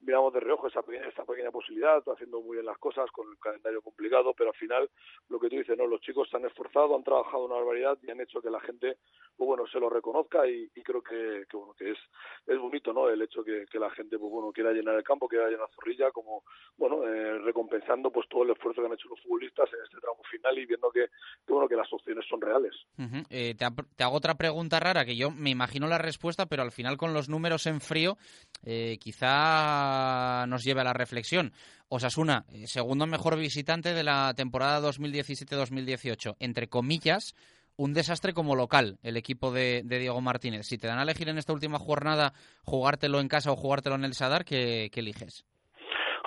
miramos 0.02 0.34
de 0.34 0.42
reojo 0.42 0.68
esa 0.68 0.82
pequeña, 0.82 1.08
esa 1.08 1.24
pequeña 1.24 1.52
posibilidad 1.52 2.04
haciendo 2.06 2.42
muy 2.42 2.58
bien 2.58 2.66
las 2.66 2.78
cosas 2.78 3.10
con 3.12 3.30
el 3.30 3.38
calendario 3.40 3.82
complicado 3.82 4.34
pero 4.34 4.50
al 4.50 4.56
final 4.58 4.90
lo 5.30 5.40
que 5.40 5.50
tú 5.50 5.56
dices 5.56 5.78
no 5.78 5.88
los 5.88 6.02
chicos 6.02 6.30
se 6.30 6.38
han 6.38 6.46
esforzado 6.46 6.96
han 6.96 7.04
trabajado 7.04 7.46
una 7.46 7.56
barbaridad 7.56 7.98
y 8.02 8.12
han 8.12 8.20
hecho 8.20 8.42
que 8.42 8.50
la 8.50 8.60
gente 8.60 8.98
pues 9.38 9.48
bueno 9.48 9.66
se 9.68 9.80
lo 9.80 9.90
reconozca 9.90 10.48
y, 10.48 10.70
creo 10.84 11.02
que, 11.02 11.46
que 11.50 11.58
bueno 11.58 11.74
que 11.74 11.92
es 11.92 11.98
es 12.46 12.60
bonito 12.60 12.92
no 12.94 13.10
el 13.10 13.22
hecho 13.22 13.44
que, 13.44 13.66
que 13.72 13.80
la 13.80 13.90
gente 13.92 14.20
pues 14.20 14.32
bueno 14.32 14.52
quiera 14.52 14.72
llenar 14.72 14.96
el 14.96 15.04
campo 15.04 15.28
quiera 15.28 15.50
llenar 15.50 15.70
Zorrilla 15.76 16.12
como 16.12 16.44
bueno 16.78 17.08
eh, 17.08 17.40
recompensando 17.40 18.12
pues 18.12 18.28
todo 18.28 18.44
el 18.44 18.52
esfuerzo 18.52 18.82
que 18.82 18.88
han 18.88 18.94
hecho 18.94 19.10
los 19.10 19.22
futbolistas 19.22 19.72
en 19.74 19.84
este 19.84 20.00
tramo 20.00 20.22
final 20.30 20.58
y 20.60 20.66
viendo 20.66 20.92
que 20.92 21.05
que, 21.46 21.54
bueno, 21.54 21.68
que 21.68 21.76
las 21.76 21.92
opciones 21.92 22.26
son 22.30 22.42
reales. 22.42 22.74
Uh 22.98 23.04
-huh. 23.04 23.26
eh, 23.30 23.56
te, 23.56 23.66
te, 23.96 24.04
hago 24.04 24.16
otra 24.16 24.36
pregunta 24.36 24.80
rara 24.80 25.06
que 25.06 25.16
yo 25.16 25.32
me 25.32 25.50
imagino 25.50 25.88
la 25.88 25.98
respuesta, 25.98 26.46
pero 26.46 26.64
al 26.64 26.72
final 26.72 26.98
con 26.98 27.14
los 27.14 27.30
números 27.30 27.66
en 27.68 27.82
frío 27.82 28.18
eh, 28.66 28.98
quizá 29.00 30.46
nos 30.48 30.64
lleve 30.64 30.82
a 30.82 30.86
la 30.86 30.94
reflexión. 30.94 31.52
Osasuna, 31.88 32.46
eh, 32.52 32.68
segundo 32.68 33.06
mejor 33.06 33.38
visitante 33.38 33.94
de 33.94 34.04
la 34.04 34.34
temporada 34.36 34.82
2017-2018, 34.82 36.36
entre 36.40 36.68
comillas, 36.68 37.36
un 37.78 37.94
desastre 37.94 38.34
como 38.34 38.56
local 38.56 38.98
el 39.04 39.18
equipo 39.18 39.52
de, 39.52 39.82
de, 39.84 40.00
Diego 40.00 40.22
Martínez. 40.22 40.66
Si 40.66 40.78
te 40.78 40.88
dan 40.88 41.00
a 41.00 41.04
elegir 41.04 41.30
en 41.30 41.38
esta 41.38 41.54
última 41.54 41.78
jornada 41.78 42.34
jugártelo 42.64 43.20
en 43.20 43.28
casa 43.28 43.52
o 43.52 43.56
jugártelo 43.56 43.96
en 43.96 44.06
el 44.06 44.14
Sadar, 44.14 44.46
¿qué, 44.46 44.90
qué 44.92 45.02
eliges? 45.02 45.46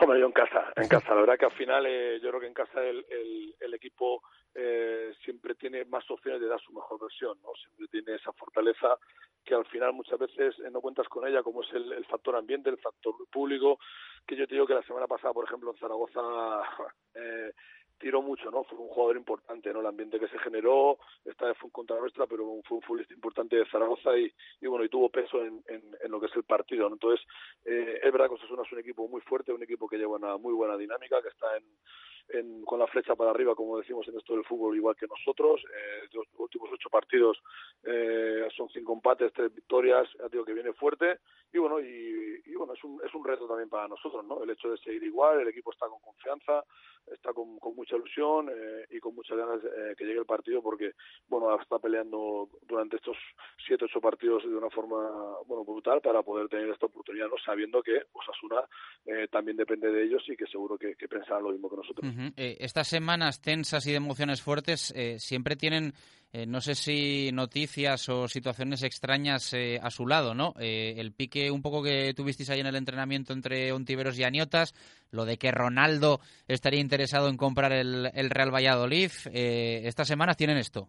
Hombre, 0.00 0.20
yo 0.20 0.26
en 0.26 0.32
casa, 0.32 0.72
en 0.76 0.86
casa. 0.86 1.12
La 1.12 1.22
verdad 1.22 1.38
que 1.38 1.46
al 1.46 1.56
final 1.56 1.84
eh, 1.86 2.20
yo 2.22 2.28
creo 2.28 2.40
que 2.40 2.46
en 2.46 2.54
casa 2.54 2.80
el, 2.80 3.04
el, 3.10 3.54
el 3.58 3.74
equipo 3.74 4.22
eh, 4.60 5.14
siempre 5.24 5.54
tiene 5.54 5.84
más 5.84 6.10
opciones 6.10 6.40
de 6.40 6.48
dar 6.48 6.60
su 6.60 6.72
mejor 6.72 7.00
versión, 7.00 7.38
¿no? 7.42 7.50
Siempre 7.54 7.86
tiene 7.86 8.16
esa 8.16 8.32
fortaleza 8.32 8.98
que 9.44 9.54
al 9.54 9.64
final 9.66 9.92
muchas 9.92 10.18
veces 10.18 10.58
eh, 10.58 10.70
no 10.72 10.80
cuentas 10.80 11.08
con 11.08 11.26
ella, 11.26 11.44
como 11.44 11.62
es 11.62 11.72
el, 11.72 11.92
el 11.92 12.04
factor 12.06 12.34
ambiente, 12.34 12.68
el 12.68 12.78
factor 12.78 13.14
público, 13.30 13.78
que 14.26 14.34
yo 14.34 14.48
te 14.48 14.56
digo 14.56 14.66
que 14.66 14.74
la 14.74 14.82
semana 14.82 15.06
pasada, 15.06 15.32
por 15.32 15.44
ejemplo, 15.44 15.70
en 15.70 15.78
Zaragoza 15.78 16.20
eh, 17.14 17.52
tiró 17.98 18.22
mucho, 18.22 18.50
¿no? 18.50 18.64
Fue 18.64 18.78
un 18.78 18.88
jugador 18.88 19.16
importante, 19.16 19.72
¿no? 19.72 19.80
El 19.80 19.86
ambiente 19.86 20.18
que 20.18 20.28
se 20.28 20.38
generó, 20.38 20.98
esta 21.24 21.46
vez 21.46 21.58
fue 21.58 21.68
en 21.68 21.72
contra 21.72 21.98
nuestra, 21.98 22.26
pero 22.26 22.44
fue 22.64 22.78
un 22.78 22.82
futbolista 22.82 23.14
importante 23.14 23.56
de 23.56 23.66
Zaragoza 23.66 24.16
y, 24.16 24.32
bueno, 24.66 24.84
y 24.84 24.88
tuvo 24.88 25.08
peso 25.08 25.44
en, 25.44 25.62
en, 25.68 26.10
lo 26.10 26.20
que 26.20 26.26
es 26.26 26.36
el 26.36 26.44
partido, 26.44 26.88
¿no? 26.88 26.94
Entonces, 26.94 27.26
eh, 27.64 28.00
es 28.02 28.12
verdad 28.12 28.28
que 28.28 28.34
Osasuna 28.34 28.62
es 28.64 28.72
un 28.72 28.78
equipo 28.78 29.08
muy 29.08 29.20
fuerte, 29.22 29.52
un 29.52 29.62
equipo 29.62 29.88
que 29.88 29.98
lleva 29.98 30.16
una 30.16 30.36
muy 30.36 30.54
buena 30.54 30.76
dinámica, 30.76 31.20
que 31.22 31.28
está 31.28 31.56
en, 31.56 31.64
con 32.64 32.78
la 32.78 32.86
flecha 32.86 33.16
para 33.16 33.30
arriba, 33.30 33.54
como 33.54 33.78
decimos 33.78 34.06
en 34.08 34.16
esto 34.16 34.34
del 34.34 34.44
fútbol, 34.44 34.76
igual 34.76 34.96
que 34.96 35.06
nosotros. 35.06 35.62
Eh, 35.64 36.08
los 36.12 36.26
últimos 36.36 36.70
ocho 36.72 36.90
partidos 36.90 37.38
eh, 37.84 38.46
son 38.54 38.68
cinco 38.68 38.92
empates, 38.92 39.32
tres 39.32 39.54
victorias, 39.54 40.06
ya 40.18 40.28
digo 40.28 40.44
que 40.44 40.52
viene 40.52 40.72
fuerte. 40.74 41.20
Y 41.52 41.58
bueno, 41.58 41.80
y, 41.80 42.42
y, 42.44 42.54
bueno 42.54 42.74
es, 42.74 42.84
un, 42.84 43.00
es 43.04 43.14
un 43.14 43.24
reto 43.24 43.46
también 43.46 43.70
para 43.70 43.88
nosotros, 43.88 44.24
¿no? 44.26 44.42
El 44.42 44.50
hecho 44.50 44.70
de 44.70 44.76
seguir 44.78 45.02
igual, 45.04 45.40
el 45.40 45.48
equipo 45.48 45.72
está 45.72 45.86
con 45.86 46.00
confianza, 46.00 46.62
está 47.06 47.32
con, 47.32 47.58
con 47.58 47.74
mucha 47.74 47.87
ilusión 47.96 48.48
eh, 48.50 48.86
y 48.90 49.00
con 49.00 49.14
muchas 49.14 49.36
ganas 49.36 49.62
eh, 49.64 49.94
que 49.96 50.04
llegue 50.04 50.20
el 50.20 50.26
partido 50.26 50.62
porque, 50.62 50.92
bueno, 51.28 51.54
está 51.60 51.78
peleando 51.78 52.48
durante 52.66 52.96
estos 52.96 53.16
siete, 53.66 53.84
ocho 53.84 54.00
partidos 54.00 54.42
de 54.44 54.54
una 54.54 54.70
forma, 54.70 54.96
bueno, 55.46 55.64
brutal 55.64 56.00
para 56.00 56.22
poder 56.22 56.48
tener 56.48 56.68
esta 56.70 56.86
oportunidad, 56.86 57.28
¿no? 57.28 57.36
Sabiendo 57.44 57.82
que 57.82 58.02
Osasuna 58.12 58.62
eh, 59.06 59.28
también 59.30 59.56
depende 59.56 59.90
de 59.90 60.04
ellos 60.04 60.22
y 60.28 60.36
que 60.36 60.46
seguro 60.46 60.76
que, 60.76 60.94
pensarán 61.08 61.42
lo 61.42 61.50
mismo 61.50 61.70
que 61.70 61.76
nosotros. 61.76 62.12
Eh, 62.36 62.56
estas 62.60 62.88
semanas 62.88 63.40
tensas 63.40 63.86
y 63.86 63.90
de 63.90 63.96
emociones 63.96 64.42
fuertes 64.42 64.92
eh, 64.94 65.18
siempre 65.18 65.56
tienen 65.56 65.92
eh, 66.32 66.46
no 66.46 66.60
sé 66.60 66.74
si 66.74 67.30
noticias 67.32 68.08
o 68.08 68.28
situaciones 68.28 68.82
extrañas 68.82 69.52
eh, 69.54 69.78
a 69.82 69.90
su 69.90 70.06
lado, 70.06 70.34
¿no? 70.34 70.54
Eh, 70.60 70.94
el 70.98 71.12
pique 71.12 71.50
un 71.50 71.62
poco 71.62 71.82
que 71.82 72.12
tuvisteis 72.14 72.50
ahí 72.50 72.60
en 72.60 72.66
el 72.66 72.76
entrenamiento 72.76 73.32
entre 73.32 73.72
Ontiveros 73.72 74.18
y 74.18 74.24
Aniotas, 74.24 74.74
lo 75.10 75.24
de 75.24 75.38
que 75.38 75.50
Ronaldo 75.50 76.20
estaría 76.46 76.80
interesado 76.80 77.28
en 77.28 77.36
comprar 77.36 77.72
el, 77.72 78.10
Real 78.30 78.54
Valladolid, 78.54 79.10
eh, 79.32 79.82
estas 79.84 80.08
semanas 80.08 80.36
tienen 80.36 80.58
esto. 80.58 80.88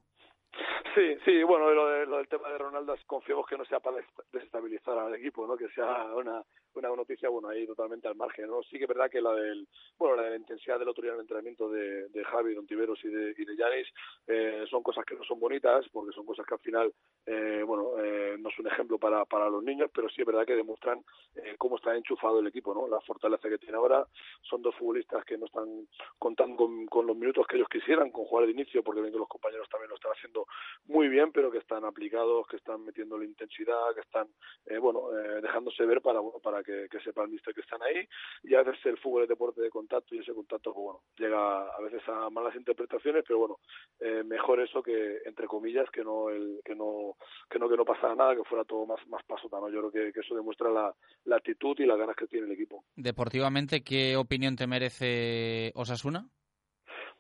Sí, 0.96 1.16
sí, 1.24 1.44
bueno, 1.44 1.70
lo, 1.72 1.88
de- 1.90 2.06
lo 2.06 2.18
del 2.18 2.28
tema 2.28 2.50
de 2.50 2.58
Ronaldo, 2.58 2.96
confiemos 3.06 3.46
que 3.48 3.56
no 3.58 3.64
sea 3.66 3.80
para 3.80 3.98
des- 3.98 4.06
desestabilizar 4.34 4.98
al 4.98 5.16
equipo, 5.16 5.48
¿no? 5.48 5.56
Que 5.56 5.70
sea 5.70 5.86
una, 6.16 6.42
una 6.74 6.90
noticia, 6.90 7.30
bueno, 7.30 7.50
ahí 7.50 7.66
totalmente 7.66 8.08
al 8.08 8.16
margen, 8.16 8.48
¿no? 8.48 8.62
Sí 8.64 8.78
que 8.78 8.84
es 8.84 8.88
verdad 8.88 9.10
que 9.10 9.22
la 9.22 9.34
del, 9.34 9.68
bueno, 9.98 10.16
la 10.16 10.24
de 10.24 10.30
la 10.32 10.36
intensidad 10.38 10.80
del 10.80 10.90
otro 10.90 11.02
día 11.02 11.12
en 11.12 11.18
el 11.18 11.22
entrenamiento 11.22 11.70
de, 11.70 12.10
de 12.10 12.24
Javi, 12.24 12.54
Don 12.54 12.68
Tiveros 12.68 13.00
y 13.04 13.10
de, 13.10 13.36
y 13.38 13.46
de 13.46 13.56
Yanis, 13.56 13.88
eh, 14.28 14.66
son 14.70 14.84
cosas 14.84 15.06
que 15.06 15.16
no 15.16 15.24
son 15.24 15.40
bonitas, 15.40 15.86
porque 15.92 16.14
son 16.14 16.26
cosas 16.26 16.46
que 16.46 16.54
al 16.54 16.60
final, 16.62 16.94
eh, 17.26 17.64
bueno, 17.66 17.98
eh, 17.98 18.38
no 18.40 18.50
es 18.50 18.60
un 18.60 18.68
ejemplo 18.68 18.98
para, 18.98 19.26
para 19.26 19.50
los 19.50 19.64
niños, 19.64 19.90
pero 19.94 20.10
sí 20.10 20.22
es 20.22 20.28
verdad 20.28 20.46
que 20.46 20.56
demuestran 20.56 21.04
eh, 21.36 21.56
cómo 21.58 21.78
está 21.78 21.96
enchufado 21.96 22.40
el 22.40 22.48
equipo, 22.48 22.74
¿no? 22.74 22.88
La 22.88 23.02
fortaleza 23.02 23.50
que 23.50 23.58
tiene 23.58 23.78
ahora, 23.78 24.06
son 24.42 24.62
dos 24.62 24.76
futbolistas 24.76 25.24
que 25.26 25.38
no 25.38 25.46
están 25.46 25.88
contando 26.18 26.68
con, 26.90 27.08
los 27.08 27.16
minutos 27.16 27.46
que 27.48 27.58
ellos 27.58 27.70
quisieran, 27.70 28.12
con 28.12 28.26
jugar 28.26 28.46
de 28.46 28.52
inicio, 28.52 28.84
porque 28.84 29.02
ven 29.02 29.12
que 29.12 29.18
los 29.18 29.28
compañeros 29.28 29.68
también 29.70 29.90
lo 29.90 29.96
están 29.96 30.12
haciendo 30.12 30.46
muy 30.86 31.08
bien, 31.08 31.32
pero 31.32 31.52
que 31.52 31.60
están 31.60 31.86
aplicados, 31.86 32.48
que 32.48 32.58
están 32.58 32.84
metiendo 32.84 33.18
la 33.18 33.26
intensidad, 33.26 33.94
que 33.94 34.02
están, 34.02 34.28
eh, 34.66 34.78
bueno, 34.78 35.10
eh, 35.18 35.42
dejándose 35.42 35.86
ver 35.86 36.02
para, 36.02 36.20
bueno, 36.20 36.40
para 36.60 36.64
que, 36.64 36.90
que 36.90 37.04
sepa 37.04 37.24
el 37.24 37.30
mister 37.30 37.54
que 37.54 37.62
están 37.62 37.82
ahí. 37.82 38.08
Y 38.44 38.56
a 38.56 38.64
veces 38.64 38.86
el 38.86 38.98
fútbol 38.98 39.24
es 39.24 39.30
deporte 39.30 39.62
de 39.62 39.70
contacto 39.70 40.16
y 40.16 40.20
ese 40.20 40.34
contacto, 40.34 40.74
pues 40.74 40.84
bueno, 40.84 41.02
llega 41.18 41.68
a 41.70 41.82
veces 41.82 42.02
a 42.08 42.30
malas 42.30 42.56
interpretaciones, 42.56 43.24
pero 43.28 43.40
bueno, 43.40 43.58
eh, 44.00 44.24
mejor 44.24 44.60
eso 44.62 44.82
que, 44.84 45.20
entre 45.26 45.48
comillas, 45.48 45.90
que 45.92 46.04
no 46.04 46.30
el, 46.30 46.62
que 46.64 46.76
no, 46.76 47.16
que 47.50 47.60
no, 47.60 47.70
que 47.70 47.78
no 47.78 47.86
pasara 47.86 48.16
nada, 48.16 48.36
que 48.36 48.44
fuera 48.44 48.64
todo 48.64 48.86
más, 48.86 49.06
más 49.08 49.24
pasota, 49.26 49.60
¿no? 49.60 49.70
Yo 49.70 49.80
creo 49.80 49.92
que, 49.92 50.14
que 50.14 50.20
eso 50.20 50.36
demuestra 50.36 50.70
la, 50.70 50.94
la 51.26 51.38
actitud 51.38 51.76
y 51.80 51.86
las 51.86 51.98
ganas 51.98 52.16
que 52.16 52.28
tiene 52.28 52.48
el 52.48 52.54
equipo. 52.54 52.84
Deportivamente, 52.96 53.82
¿qué 53.84 54.18
opinión 54.18 54.56
te 54.56 54.68
merece 54.68 55.72
Osasuna? 55.76 56.30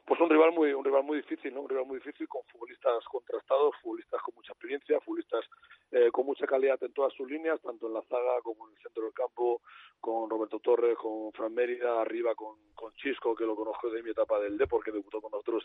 pues 0.10 0.20
un 0.22 0.30
rival 0.30 0.52
muy 0.54 0.74
un 0.74 0.84
rival 0.84 1.04
muy 1.04 1.18
difícil 1.18 1.54
no 1.54 1.62
un 1.62 1.70
rival 1.70 1.86
muy 1.86 2.00
difícil 2.00 2.28
con 2.28 2.42
futbolistas 2.52 3.06
contrastados 3.06 3.76
futbolistas 3.80 4.20
con 4.24 4.34
mucha 4.34 4.54
experiencia 4.54 5.00
futbolistas 5.02 5.46
eh, 5.92 6.10
con 6.12 6.26
mucha 6.26 6.39
calidad 6.50 6.82
en 6.84 6.92
todas 6.94 7.14
sus 7.14 7.30
líneas 7.30 7.62
tanto 7.62 7.88
en 7.88 7.94
la 7.94 8.02
zaga 8.02 8.42
como 8.42 8.68
en 8.68 8.76
el 8.76 8.82
centro 8.82 9.04
del 9.04 9.14
campo 9.14 9.62
con 10.02 10.30
Roberto 10.30 10.60
Torres 10.60 10.98
con 10.98 11.32
Fran 11.34 11.54
Mérida 11.54 12.02
arriba 12.02 12.34
con, 12.34 12.56
con 12.74 12.92
Chisco 12.96 13.36
que 13.36 13.46
lo 13.46 13.56
conozco 13.56 13.90
de 13.92 14.02
mi 14.02 14.10
etapa 14.10 14.40
del 14.40 14.58
Depor 14.58 14.84
que 14.84 14.92
debutó 14.92 15.22
con 15.22 15.32
nosotros 15.32 15.64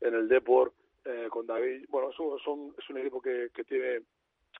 en 0.00 0.14
el 0.14 0.28
Depor 0.28 0.74
eh, 1.04 1.28
con 1.30 1.46
David. 1.46 1.86
Bueno 1.88 2.10
es 2.10 2.18
un, 2.18 2.38
son, 2.40 2.74
es 2.78 2.90
un 2.90 2.98
equipo 2.98 3.22
que, 3.22 3.48
que 3.54 3.64
tiene 3.64 4.02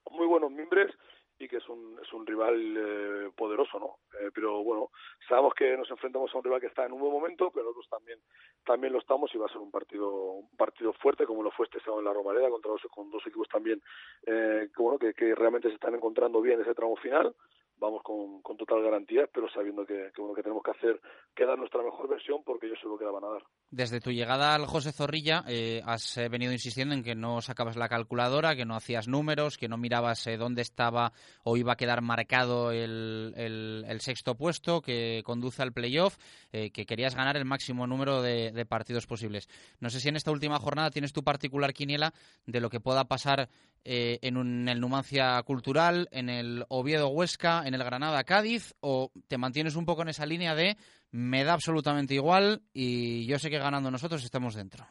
muy 0.09 0.25
buenos 0.25 0.51
mimbres 0.51 0.91
y 1.39 1.47
que 1.47 1.57
es 1.57 1.69
un, 1.69 1.97
es 2.01 2.11
un 2.13 2.25
rival 2.25 2.55
eh, 2.77 3.31
poderoso, 3.35 3.79
¿no? 3.79 3.97
Eh, 4.19 4.31
pero 4.33 4.63
bueno, 4.63 4.89
sabemos 5.27 5.53
que 5.53 5.77
nos 5.77 5.89
enfrentamos 5.91 6.33
a 6.33 6.37
un 6.37 6.43
rival 6.43 6.59
que 6.61 6.67
está 6.67 6.85
en 6.85 6.93
un 6.93 6.99
buen 6.99 7.11
momento, 7.11 7.51
pero 7.51 7.65
nosotros 7.65 7.89
también 7.89 8.19
también 8.65 8.93
lo 8.93 8.99
estamos 8.99 9.33
y 9.33 9.37
va 9.37 9.45
a 9.45 9.49
ser 9.49 9.59
un 9.59 9.71
partido 9.71 10.09
un 10.09 10.57
partido 10.57 10.93
fuerte 10.93 11.25
como 11.25 11.43
lo 11.43 11.51
fue 11.51 11.65
este 11.65 11.79
sábado 11.79 11.99
en 11.99 12.05
la 12.05 12.13
Romareda 12.13 12.49
contra 12.49 12.71
dos, 12.71 12.81
con 12.91 13.09
dos 13.11 13.25
equipos 13.25 13.47
también 13.49 13.81
eh, 14.25 14.69
que, 14.75 14.81
bueno 14.81 14.97
que, 14.97 15.13
que 15.13 15.35
realmente 15.35 15.69
se 15.69 15.75
están 15.75 15.95
encontrando 15.95 16.41
bien 16.41 16.59
ese 16.61 16.73
tramo 16.73 16.95
final 16.97 17.35
vamos 17.79 18.01
con, 18.03 18.41
con 18.41 18.57
total 18.57 18.81
garantía, 18.83 19.27
pero 19.33 19.49
sabiendo 19.49 19.85
que, 19.85 20.11
que, 20.13 20.21
que 20.35 20.43
tenemos 20.43 20.63
que 20.63 20.71
hacer, 20.71 20.99
que 21.35 21.45
dar 21.45 21.57
nuestra 21.57 21.83
mejor 21.83 22.09
versión 22.09 22.43
porque 22.43 22.67
yo 22.67 22.75
sé 22.75 22.87
lo 22.87 22.97
que 22.97 23.05
la 23.05 23.11
van 23.11 23.23
a 23.23 23.29
dar. 23.29 23.43
Desde 23.69 23.99
tu 23.99 24.11
llegada 24.11 24.55
al 24.55 24.65
José 24.65 24.91
Zorrilla 24.91 25.43
eh, 25.47 25.81
has 25.85 26.17
eh, 26.17 26.29
venido 26.29 26.51
insistiendo 26.51 26.95
en 26.95 27.03
que 27.03 27.15
no 27.15 27.41
sacabas 27.41 27.75
la 27.75 27.89
calculadora, 27.89 28.55
que 28.55 28.65
no 28.65 28.75
hacías 28.75 29.07
números, 29.07 29.57
que 29.57 29.67
no 29.67 29.77
mirabas 29.77 30.25
eh, 30.27 30.37
dónde 30.37 30.61
estaba 30.61 31.11
o 31.43 31.57
iba 31.57 31.73
a 31.73 31.77
quedar 31.77 32.01
marcado 32.01 32.71
el, 32.71 33.33
el, 33.35 34.01
sexto 34.01 34.35
puesto 34.35 34.81
que 34.81 35.21
conduce 35.25 35.61
al 35.61 35.73
playoff, 35.73 36.17
eh, 36.51 36.71
que 36.71 36.85
querías 36.85 37.15
ganar 37.15 37.35
el 37.35 37.45
máximo 37.45 37.87
número 37.87 38.21
de, 38.21 38.51
de 38.51 38.65
partidos 38.65 39.05
posibles. 39.05 39.49
No 39.79 39.89
sé 39.89 39.99
si 39.99 40.09
en 40.09 40.15
esta 40.15 40.31
última 40.31 40.59
jornada 40.59 40.91
tienes 40.91 41.13
tu 41.13 41.23
particular 41.23 41.73
quiniela 41.73 42.13
de 42.45 42.61
lo 42.61 42.69
que 42.69 42.79
pueda 42.79 43.05
pasar 43.05 43.49
eh, 43.89 44.19
en, 44.21 44.35
un, 44.35 44.63
en 44.63 44.69
el 44.69 44.81
Numancia 44.81 45.41
Cultural, 45.43 46.09
en 46.11 46.27
el 46.29 46.65
Oviedo 46.67 47.07
Huesca, 47.07 47.65
en 47.67 47.73
el 47.73 47.83
Granada 47.83 48.23
Cádiz, 48.23 48.73
o 48.79 49.11
te 49.27 49.37
mantienes 49.37 49.75
un 49.75 49.85
poco 49.85 50.01
en 50.01 50.09
esa 50.09 50.25
línea 50.25 50.55
de 50.55 50.75
me 51.11 51.43
da 51.43 51.53
absolutamente 51.53 52.13
igual 52.13 52.61
y 52.73 53.27
yo 53.27 53.37
sé 53.39 53.49
que 53.49 53.59
ganando 53.59 53.91
nosotros 53.91 54.23
estamos 54.23 54.55
dentro. 54.55 54.85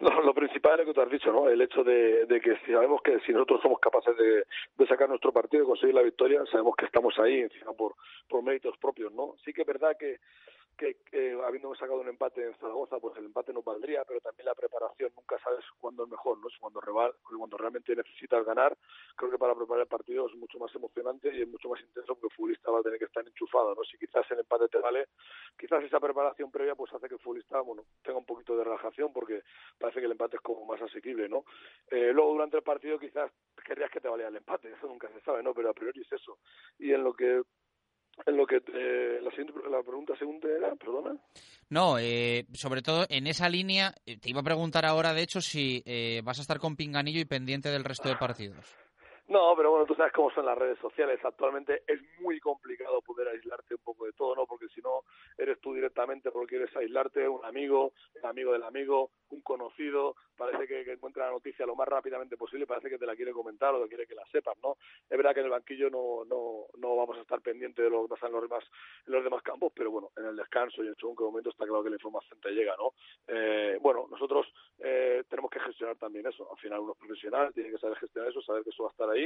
Lo 0.00 0.32
principal 0.32 0.80
es 0.80 0.86
lo 0.86 0.86
que 0.86 0.94
tú 0.94 1.02
has 1.02 1.10
dicho, 1.10 1.30
¿no? 1.30 1.48
El 1.48 1.60
hecho 1.60 1.84
de, 1.84 2.24
de 2.24 2.40
que 2.40 2.56
sabemos 2.66 3.02
que 3.02 3.20
si 3.26 3.32
nosotros 3.32 3.60
somos 3.60 3.78
capaces 3.80 4.16
de, 4.16 4.44
de 4.78 4.86
sacar 4.86 5.08
nuestro 5.08 5.30
partido 5.32 5.64
y 5.64 5.66
conseguir 5.66 5.94
la 5.94 6.02
victoria, 6.02 6.40
sabemos 6.50 6.74
que 6.76 6.86
estamos 6.86 7.18
ahí 7.18 7.40
encima 7.40 7.72
por, 7.74 7.96
por 8.26 8.42
méritos 8.42 8.76
propios, 8.78 9.12
¿no? 9.12 9.34
Sí 9.44 9.52
que 9.52 9.60
es 9.60 9.66
verdad 9.66 9.96
que 9.98 10.16
que 10.80 10.96
eh, 11.12 11.38
habiendo 11.44 11.74
sacado 11.74 12.00
un 12.00 12.08
empate 12.08 12.42
en 12.42 12.54
Zaragoza, 12.54 12.98
pues 12.98 13.14
el 13.18 13.26
empate 13.26 13.52
no 13.52 13.60
valdría, 13.62 14.02
pero 14.06 14.18
también 14.20 14.46
la 14.46 14.54
preparación 14.54 15.12
nunca 15.14 15.38
sabes 15.44 15.62
cuándo 15.78 16.04
es 16.04 16.10
mejor, 16.10 16.38
¿no? 16.38 16.48
Cuando, 16.58 16.80
rival, 16.80 17.12
cuando 17.22 17.58
realmente 17.58 17.94
necesitas 17.94 18.46
ganar. 18.46 18.74
Creo 19.14 19.30
que 19.30 19.36
para 19.36 19.54
preparar 19.54 19.82
el 19.82 19.88
partido 19.88 20.26
es 20.26 20.34
mucho 20.36 20.58
más 20.58 20.74
emocionante 20.74 21.36
y 21.36 21.42
es 21.42 21.48
mucho 21.48 21.68
más 21.68 21.80
intenso 21.82 22.14
porque 22.14 22.28
el 22.28 22.32
futbolista 22.32 22.70
va 22.70 22.80
a 22.80 22.82
tener 22.82 22.98
que 22.98 23.04
estar 23.04 23.26
enchufado, 23.26 23.74
¿no? 23.74 23.84
Si 23.84 23.98
quizás 23.98 24.24
el 24.30 24.38
empate 24.38 24.68
te 24.68 24.78
vale, 24.78 25.08
quizás 25.58 25.84
esa 25.84 26.00
preparación 26.00 26.50
previa 26.50 26.74
pues 26.74 26.90
hace 26.94 27.08
que 27.08 27.14
el 27.16 27.20
futbolista, 27.20 27.60
bueno, 27.60 27.84
tenga 28.02 28.16
un 28.16 28.24
poquito 28.24 28.56
de 28.56 28.64
relajación 28.64 29.12
porque 29.12 29.42
parece 29.78 30.00
que 30.00 30.06
el 30.06 30.12
empate 30.12 30.36
es 30.36 30.42
como 30.42 30.64
más 30.64 30.80
asequible, 30.80 31.28
¿no? 31.28 31.44
Eh, 31.90 32.10
luego 32.14 32.32
durante 32.32 32.56
el 32.56 32.62
partido 32.62 32.98
quizás 32.98 33.30
querrías 33.62 33.90
que 33.90 34.00
te 34.00 34.08
valiera 34.08 34.30
el 34.30 34.36
empate, 34.36 34.72
eso 34.72 34.86
nunca 34.86 35.10
se 35.12 35.20
sabe, 35.20 35.42
¿no? 35.42 35.52
Pero 35.52 35.68
a 35.68 35.74
priori 35.74 36.00
es 36.00 36.10
eso. 36.10 36.38
Y 36.78 36.94
en 36.94 37.04
lo 37.04 37.12
que 37.12 37.42
en 38.26 38.36
lo 38.36 38.46
que 38.46 38.56
eh, 38.56 39.20
la, 39.22 39.30
siguiente, 39.30 39.54
la 39.70 39.82
pregunta 39.82 40.16
segunda 40.16 40.48
era, 40.48 40.74
perdona. 40.76 41.16
No, 41.68 41.98
eh, 41.98 42.46
sobre 42.52 42.82
todo 42.82 43.06
en 43.08 43.26
esa 43.26 43.48
línea, 43.48 43.94
eh, 44.04 44.18
te 44.18 44.30
iba 44.30 44.40
a 44.40 44.44
preguntar 44.44 44.84
ahora, 44.84 45.14
de 45.14 45.22
hecho, 45.22 45.40
si 45.40 45.82
eh, 45.86 46.20
vas 46.24 46.38
a 46.38 46.42
estar 46.42 46.58
con 46.58 46.76
Pinganillo 46.76 47.20
y 47.20 47.24
pendiente 47.24 47.68
del 47.68 47.84
resto 47.84 48.08
de 48.08 48.16
partidos. 48.16 48.66
No, 49.30 49.54
pero 49.56 49.70
bueno, 49.70 49.86
tú 49.86 49.94
sabes 49.94 50.12
cómo 50.12 50.28
son 50.32 50.44
las 50.44 50.58
redes 50.58 50.76
sociales. 50.80 51.24
Actualmente 51.24 51.84
es 51.86 52.00
muy 52.18 52.40
complicado 52.40 53.00
poder 53.00 53.28
aislarte 53.28 53.76
un 53.76 53.80
poco 53.84 54.04
de 54.04 54.12
todo, 54.12 54.34
¿no? 54.34 54.44
Porque 54.44 54.66
si 54.74 54.80
no, 54.80 55.04
eres 55.38 55.60
tú 55.60 55.72
directamente 55.72 56.32
porque 56.32 56.56
quieres 56.56 56.76
aislarte, 56.76 57.28
un 57.28 57.44
amigo, 57.44 57.92
el 58.16 58.24
amigo 58.24 58.52
del 58.52 58.64
amigo, 58.64 59.12
un 59.28 59.40
conocido, 59.42 60.16
parece 60.36 60.66
que, 60.66 60.80
encuentra 60.90 61.26
la 61.26 61.32
noticia 61.32 61.64
lo 61.64 61.76
más 61.76 61.86
rápidamente 61.86 62.36
posible, 62.36 62.66
parece 62.66 62.90
que 62.90 62.98
te 62.98 63.06
la 63.06 63.14
quiere 63.14 63.30
comentar 63.30 63.72
o 63.72 63.82
que 63.84 63.88
quiere 63.90 64.06
que 64.08 64.16
la 64.16 64.26
sepas, 64.32 64.56
¿no? 64.64 64.76
Es 65.08 65.16
verdad 65.16 65.32
que 65.32 65.40
en 65.40 65.46
el 65.46 65.52
banquillo 65.52 65.90
no, 65.90 66.24
no, 66.24 66.66
no 66.78 66.96
vamos 66.96 67.16
a 67.16 67.20
estar 67.20 67.40
pendientes 67.40 67.84
de 67.84 67.90
lo 67.90 68.02
que 68.02 68.08
pasa 68.08 68.26
en 68.26 68.32
los 68.32 68.42
demás, 68.42 68.64
en 69.06 69.12
los 69.12 69.22
demás 69.22 69.44
campos, 69.44 69.72
pero 69.76 69.92
bueno, 69.92 70.10
en 70.16 70.24
el 70.24 70.34
descanso 70.34 70.82
y 70.82 70.88
en 70.88 70.96
según 70.96 71.14
qué 71.14 71.22
momento 71.22 71.50
está 71.50 71.66
claro 71.66 71.84
que 71.84 71.90
la 71.90 71.96
información 71.96 72.40
te 72.40 72.50
llega, 72.50 72.74
¿no? 72.76 72.94
Eh, 73.28 73.78
bueno, 73.80 74.08
nosotros 74.10 74.52
eh, 74.80 75.22
tenemos 75.28 75.52
que 75.52 75.60
gestionar 75.60 75.96
también 75.98 76.26
eso. 76.26 76.50
Al 76.50 76.58
final 76.58 76.80
uno 76.80 76.92
es 76.94 76.98
profesional, 76.98 77.54
tiene 77.54 77.70
que 77.70 77.78
saber 77.78 77.96
gestionar 77.98 78.30
eso, 78.30 78.42
saber 78.42 78.64
que 78.64 78.70
eso 78.70 78.82
va 78.82 78.88
a 78.88 78.92
estar 78.92 79.08
ahí 79.08 79.19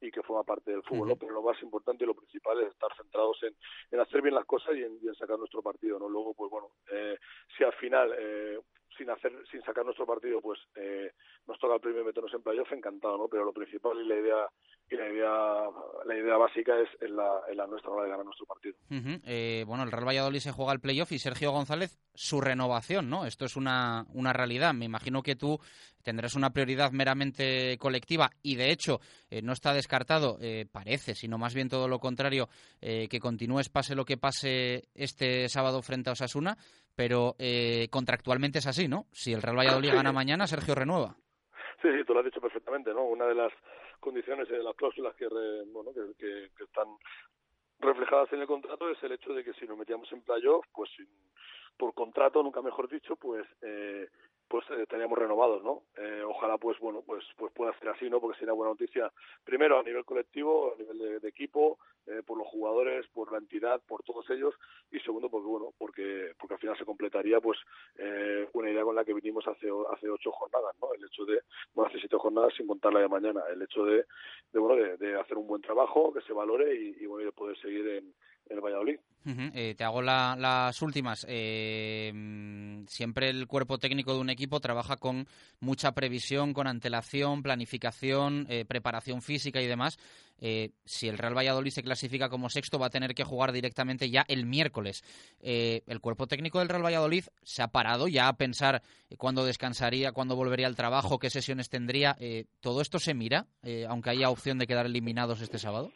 y 0.00 0.10
que 0.10 0.22
forma 0.22 0.44
parte 0.44 0.70
del 0.70 0.82
fútbol, 0.82 1.08
¿no? 1.08 1.16
Pero 1.16 1.32
lo 1.32 1.42
más 1.42 1.60
importante 1.62 2.04
y 2.04 2.06
lo 2.06 2.14
principal 2.14 2.60
es 2.60 2.68
estar 2.68 2.94
centrados 2.96 3.42
en, 3.42 3.54
en 3.90 4.00
hacer 4.00 4.22
bien 4.22 4.34
las 4.34 4.44
cosas 4.44 4.76
y 4.76 4.82
en, 4.82 4.98
y 5.02 5.08
en 5.08 5.14
sacar 5.14 5.38
nuestro 5.38 5.62
partido, 5.62 5.98
¿no? 5.98 6.08
Luego, 6.08 6.34
pues 6.34 6.50
bueno, 6.50 6.68
eh, 6.92 7.18
si 7.56 7.64
al 7.64 7.72
final 7.74 8.14
eh, 8.18 8.58
sin 8.96 9.10
hacer 9.10 9.32
sin 9.50 9.62
sacar 9.62 9.84
nuestro 9.84 10.06
partido 10.06 10.40
pues 10.40 10.58
eh, 10.76 11.12
nos 11.46 11.58
toca 11.58 11.74
el 11.74 11.80
premio 11.80 12.04
meternos 12.04 12.32
en 12.34 12.42
playoff 12.42 12.72
encantado 12.72 13.18
no 13.18 13.28
pero 13.28 13.44
lo 13.44 13.52
principal 13.52 14.00
y 14.00 14.06
la 14.06 14.16
idea 14.16 14.48
y 14.90 14.96
la 14.96 15.08
idea 15.08 15.70
la 16.04 16.16
idea 16.16 16.36
básica 16.36 16.78
es 16.78 16.88
en 17.00 17.16
la, 17.16 17.40
en 17.48 17.56
la 17.56 17.66
nuestra 17.66 17.90
hora 17.90 18.04
de 18.04 18.10
ganar 18.10 18.24
nuestro 18.24 18.46
partido. 18.46 18.76
Eh, 18.90 19.64
bueno 19.66 19.84
el 19.84 19.92
Real 19.92 20.06
Valladolid 20.06 20.40
se 20.40 20.52
juega 20.52 20.72
el 20.72 20.80
playoff 20.80 21.12
y 21.12 21.18
Sergio 21.18 21.52
González 21.52 21.98
su 22.14 22.40
renovación 22.40 23.08
no 23.08 23.26
esto 23.26 23.44
es 23.44 23.56
una 23.56 24.06
una 24.14 24.32
realidad. 24.32 24.74
Me 24.74 24.84
imagino 24.84 25.22
que 25.22 25.36
tú 25.36 25.58
tendrás 26.04 26.36
una 26.36 26.50
prioridad 26.50 26.92
meramente 26.92 27.76
colectiva 27.78 28.30
y 28.42 28.54
de 28.54 28.70
hecho 28.70 29.00
eh, 29.30 29.42
no 29.42 29.52
está 29.52 29.72
descartado 29.72 30.38
eh, 30.40 30.66
parece 30.70 31.14
sino 31.14 31.38
más 31.38 31.54
bien 31.54 31.68
todo 31.68 31.88
lo 31.88 31.98
contrario 31.98 32.48
eh, 32.80 33.08
que 33.08 33.18
continúes 33.18 33.70
pase 33.70 33.96
lo 33.96 34.04
que 34.04 34.18
pase 34.18 34.84
este 34.94 35.48
sábado 35.48 35.82
frente 35.82 36.10
a 36.10 36.12
Osasuna 36.12 36.56
pero 36.94 37.34
eh, 37.38 37.88
contractualmente 37.90 38.58
es 38.58 38.66
así, 38.66 38.88
¿no? 38.88 39.06
Si 39.12 39.32
el 39.32 39.42
Real 39.42 39.58
Valladolid 39.58 39.90
sí. 39.90 39.94
gana 39.94 40.12
mañana, 40.12 40.46
Sergio 40.46 40.74
renueva. 40.74 41.16
Sí, 41.82 41.88
sí, 41.92 42.04
tú 42.06 42.14
lo 42.14 42.20
has 42.20 42.24
dicho 42.24 42.40
perfectamente, 42.40 42.94
¿no? 42.94 43.04
Una 43.04 43.26
de 43.26 43.34
las 43.34 43.52
condiciones 44.00 44.48
de 44.48 44.62
las 44.62 44.74
cláusulas 44.76 45.14
que, 45.16 45.28
re, 45.28 45.64
bueno, 45.72 45.92
que, 45.92 46.14
que, 46.18 46.50
que, 46.56 46.64
están 46.64 46.88
reflejadas 47.80 48.32
en 48.32 48.40
el 48.40 48.46
contrato 48.46 48.88
es 48.90 49.02
el 49.02 49.12
hecho 49.12 49.32
de 49.32 49.44
que 49.44 49.52
si 49.54 49.66
nos 49.66 49.76
metíamos 49.76 50.10
en 50.12 50.22
playoff, 50.22 50.64
pues 50.72 50.90
sin, 50.96 51.08
por 51.76 51.94
contrato, 51.94 52.42
nunca 52.42 52.62
mejor 52.62 52.88
dicho, 52.88 53.16
pues 53.16 53.46
eh, 53.62 54.08
pues 54.48 54.64
eh, 54.70 54.86
teníamos 54.88 55.18
renovados, 55.18 55.62
¿no? 55.62 55.82
Eh, 55.96 56.22
ojalá, 56.26 56.58
pues 56.58 56.78
bueno, 56.78 57.02
pues 57.06 57.24
pues 57.36 57.52
pueda 57.52 57.76
ser 57.78 57.88
así, 57.88 58.08
¿no? 58.10 58.20
Porque 58.20 58.38
sería 58.38 58.54
buena 58.54 58.72
noticia, 58.72 59.10
primero 59.44 59.78
a 59.78 59.82
nivel 59.82 60.04
colectivo, 60.04 60.74
a 60.74 60.78
nivel 60.78 60.98
de, 60.98 61.20
de 61.20 61.28
equipo, 61.28 61.78
eh, 62.06 62.22
por 62.26 62.36
los 62.38 62.46
jugadores, 62.48 63.06
por 63.08 63.32
la 63.32 63.38
entidad, 63.38 63.80
por 63.86 64.02
todos 64.02 64.28
ellos, 64.30 64.54
y 64.90 65.00
segundo, 65.00 65.30
porque 65.30 65.46
bueno, 65.48 65.72
porque 65.78 66.32
porque 66.38 66.54
al 66.54 66.60
final 66.60 66.78
se 66.78 66.84
completaría, 66.84 67.40
pues 67.40 67.58
eh, 67.96 68.48
una 68.52 68.70
idea 68.70 68.82
con 68.84 68.94
la 68.94 69.04
que 69.04 69.14
vinimos 69.14 69.46
hace 69.48 69.68
hace 69.90 70.10
ocho 70.10 70.30
jornadas, 70.32 70.74
¿no? 70.80 70.92
El 70.92 71.04
hecho 71.04 71.24
de, 71.24 71.40
bueno, 71.74 71.88
hace 71.88 71.98
siete 71.98 72.16
jornadas 72.18 72.52
sin 72.56 72.66
contar 72.66 72.92
la 72.92 73.00
de 73.00 73.08
mañana, 73.08 73.42
el 73.52 73.62
hecho 73.62 73.84
de, 73.84 74.04
de 74.52 74.58
bueno, 74.58 74.76
de, 74.76 74.96
de 74.98 75.18
hacer 75.18 75.36
un 75.38 75.46
buen 75.46 75.62
trabajo, 75.62 76.12
que 76.12 76.20
se 76.22 76.32
valore 76.32 76.74
y, 76.74 77.06
bueno, 77.06 77.22
y 77.22 77.26
de 77.26 77.32
poder 77.32 77.56
seguir 77.58 77.86
en 77.88 78.14
el 78.50 78.60
Valladolid. 78.60 78.98
Eh, 79.26 79.74
te 79.76 79.84
hago 79.84 80.02
las 80.02 80.82
últimas. 80.82 81.24
Eh, 81.28 82.12
mm, 82.14 82.84
siempre 82.86 83.30
el 83.30 83.46
cuerpo 83.46 83.78
técnico 83.78 84.12
de 84.12 84.20
un 84.20 84.28
equipo 84.28 84.60
trabaja 84.60 84.96
con 84.96 85.26
mucha 85.60 85.92
previsión, 85.92 86.52
con 86.52 86.66
antelación, 86.66 87.42
planificación, 87.42 88.46
eh, 88.50 88.64
preparación 88.66 89.22
física 89.22 89.60
y 89.60 89.66
demás. 89.66 89.98
si 90.84 91.08
el 91.08 91.16
Real 91.16 91.34
Valladolid 91.34 91.70
se 91.70 91.82
clasifica 91.82 92.28
como 92.28 92.50
sexto, 92.50 92.78
va 92.78 92.88
a 92.88 92.90
tener 92.90 93.14
que 93.14 93.24
jugar 93.24 93.50
directamente 93.50 94.10
ya 94.10 94.26
el 94.28 94.44
miércoles. 94.44 95.02
el 95.40 96.00
cuerpo 96.00 96.26
técnico 96.26 96.58
del 96.58 96.68
Real 96.68 96.84
Valladolid 96.84 97.24
se 97.42 97.62
ha 97.62 97.68
parado 97.68 98.08
ya 98.08 98.28
a 98.28 98.36
pensar 98.36 98.82
cuándo 99.16 99.46
descansaría, 99.46 100.12
cuándo 100.12 100.36
volvería 100.36 100.66
al 100.66 100.76
trabajo, 100.76 101.18
qué 101.18 101.30
sesiones 101.30 101.70
tendría. 101.70 102.18
¿Todo 102.60 102.82
esto 102.82 102.98
se 102.98 103.14
mira, 103.14 103.46
aunque 103.88 104.10
haya 104.10 104.28
opción 104.28 104.58
de 104.58 104.66
quedar 104.66 104.84
eliminados 104.84 105.40
este 105.40 105.58
sábado? 105.58 105.90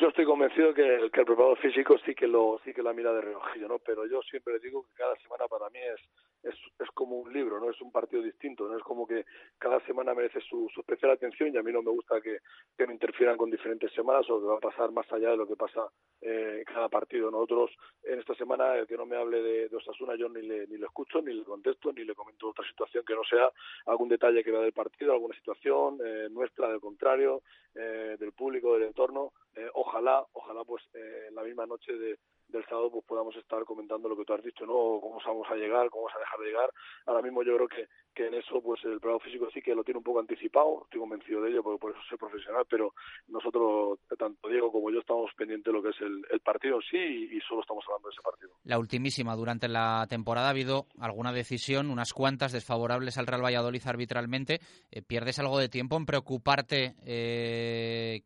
Yo 0.00 0.08
estoy 0.08 0.24
convencido 0.24 0.72
que 0.72 0.82
el, 0.82 1.10
que 1.10 1.20
el 1.20 1.26
preparador 1.26 1.58
físico 1.58 1.96
sí 2.04 2.14
que 2.14 2.26
lo 2.26 2.58
sí 2.64 2.72
que 2.72 2.82
la 2.82 2.92
mira 2.92 3.12
de 3.12 3.20
reojillo, 3.20 3.68
¿no? 3.68 3.78
Pero 3.78 4.06
yo 4.06 4.22
siempre 4.22 4.58
digo 4.58 4.82
que 4.82 4.94
cada 4.94 5.14
semana 5.16 5.46
para 5.46 5.68
mí 5.68 5.78
es, 5.78 6.00
es, 6.42 6.54
es 6.78 6.90
como 6.94 7.16
un 7.16 7.32
libro, 7.32 7.60
no 7.60 7.70
es 7.70 7.80
un 7.80 7.92
partido 7.92 8.22
distinto, 8.22 8.68
no 8.68 8.76
es 8.76 8.82
como 8.82 9.06
que 9.06 9.24
cada 9.58 9.80
semana 9.86 10.14
merece 10.14 10.40
su, 10.40 10.68
su 10.72 10.80
especial 10.80 11.12
atención 11.12 11.52
y 11.52 11.58
a 11.58 11.62
mí 11.62 11.72
no 11.72 11.82
me 11.82 11.90
gusta 11.90 12.20
que, 12.20 12.38
que 12.76 12.86
me 12.86 12.92
interfieran 12.94 13.36
con 13.36 13.50
diferentes 13.50 13.92
semanas 13.92 14.28
o 14.30 14.40
que 14.40 14.46
va 14.46 14.56
a 14.56 14.60
pasar 14.60 14.90
más 14.92 15.10
allá 15.12 15.30
de 15.30 15.36
lo 15.36 15.46
que 15.46 15.56
pasa 15.56 15.86
eh, 16.20 16.62
cada 16.66 16.88
partido. 16.88 17.30
Nosotros 17.30 17.70
en 18.04 18.18
esta 18.18 18.34
semana 18.34 18.76
el 18.76 18.86
que 18.86 18.96
no 18.96 19.06
me 19.06 19.16
hable 19.16 19.42
de, 19.42 19.68
de 19.68 19.76
Osasuna 19.76 20.16
yo 20.16 20.28
ni 20.28 20.42
le, 20.42 20.66
ni 20.66 20.78
le 20.78 20.86
escucho, 20.86 21.20
ni 21.20 21.34
le 21.34 21.44
contesto, 21.44 21.92
ni 21.92 22.04
le 22.04 22.14
comento 22.14 22.48
otra 22.48 22.66
situación 22.66 23.04
que 23.04 23.14
no 23.14 23.24
sea 23.24 23.50
algún 23.86 24.08
detalle 24.08 24.42
que 24.42 24.50
vea 24.50 24.60
del 24.60 24.72
partido, 24.72 25.12
alguna 25.12 25.36
situación 25.36 25.98
eh, 26.04 26.28
nuestra, 26.30 26.68
del 26.68 26.80
contrario, 26.80 27.42
eh, 27.74 28.16
del 28.18 28.32
público, 28.32 28.74
del 28.74 28.84
entorno. 28.84 29.32
Eh, 29.54 29.68
ojalá, 29.74 30.24
ojalá 30.32 30.64
pues 30.64 30.82
eh, 30.94 31.26
en 31.28 31.34
la 31.34 31.42
misma 31.42 31.66
noche 31.66 31.92
de, 31.92 32.18
del 32.50 32.64
sábado 32.66 32.90
pues 32.90 33.04
podamos 33.06 33.34
estar 33.36 33.64
comentando 33.64 34.08
lo 34.08 34.16
que 34.16 34.24
tú 34.24 34.34
has 34.34 34.42
dicho, 34.42 34.66
¿no? 34.66 35.00
Cómo 35.00 35.20
vamos 35.24 35.46
a 35.50 35.54
llegar, 35.54 35.88
cómo 35.90 36.04
vamos 36.04 36.16
a 36.16 36.20
dejar 36.20 36.40
de 36.40 36.46
llegar. 36.46 36.70
Ahora 37.06 37.22
mismo 37.22 37.42
yo 37.42 37.56
creo 37.56 37.68
que, 37.68 37.88
que 38.14 38.26
en 38.26 38.34
eso 38.34 38.60
pues 38.62 38.84
el 38.84 39.00
plano 39.00 39.18
físico 39.20 39.48
sí 39.52 39.62
que 39.62 39.74
lo 39.74 39.84
tiene 39.84 39.98
un 39.98 40.04
poco 40.04 40.20
anticipado, 40.20 40.82
estoy 40.84 41.00
convencido 41.00 41.42
de 41.42 41.50
ello, 41.50 41.62
porque 41.62 41.80
por 41.80 41.92
eso 41.92 42.00
soy 42.08 42.18
profesional, 42.18 42.64
pero 42.68 42.94
nosotros, 43.28 43.98
tanto 44.18 44.48
Diego 44.48 44.72
como 44.72 44.90
yo, 44.90 45.00
estamos 45.00 45.30
pendientes 45.36 45.72
de 45.72 45.78
lo 45.78 45.82
que 45.82 45.90
es 45.90 46.00
el, 46.00 46.40
partido 46.40 46.80
sí 46.80 46.96
y, 46.96 47.36
y, 47.36 47.40
solo 47.42 47.60
estamos 47.60 47.84
hablando 47.86 48.08
de 48.08 48.12
ese 48.12 48.22
partido. 48.22 48.50
La 48.64 48.78
ultimísima, 48.78 49.36
durante 49.36 49.68
la 49.68 50.06
temporada 50.08 50.48
ha 50.48 50.50
habido 50.50 50.86
alguna 50.98 51.32
decisión, 51.32 51.90
unas 51.90 52.12
cuantas 52.12 52.52
desfavorables 52.52 53.18
al 53.18 53.26
Real 53.26 53.44
Valladolid 53.44 53.82
arbitralmente. 53.86 54.60
Eh, 54.90 55.02
¿Pierdes 55.02 55.38
algo 55.38 55.58
de 55.58 55.68
tiempo 55.68 55.96
en 55.96 56.06
preocuparte 56.06 56.94
eh, 57.04 58.22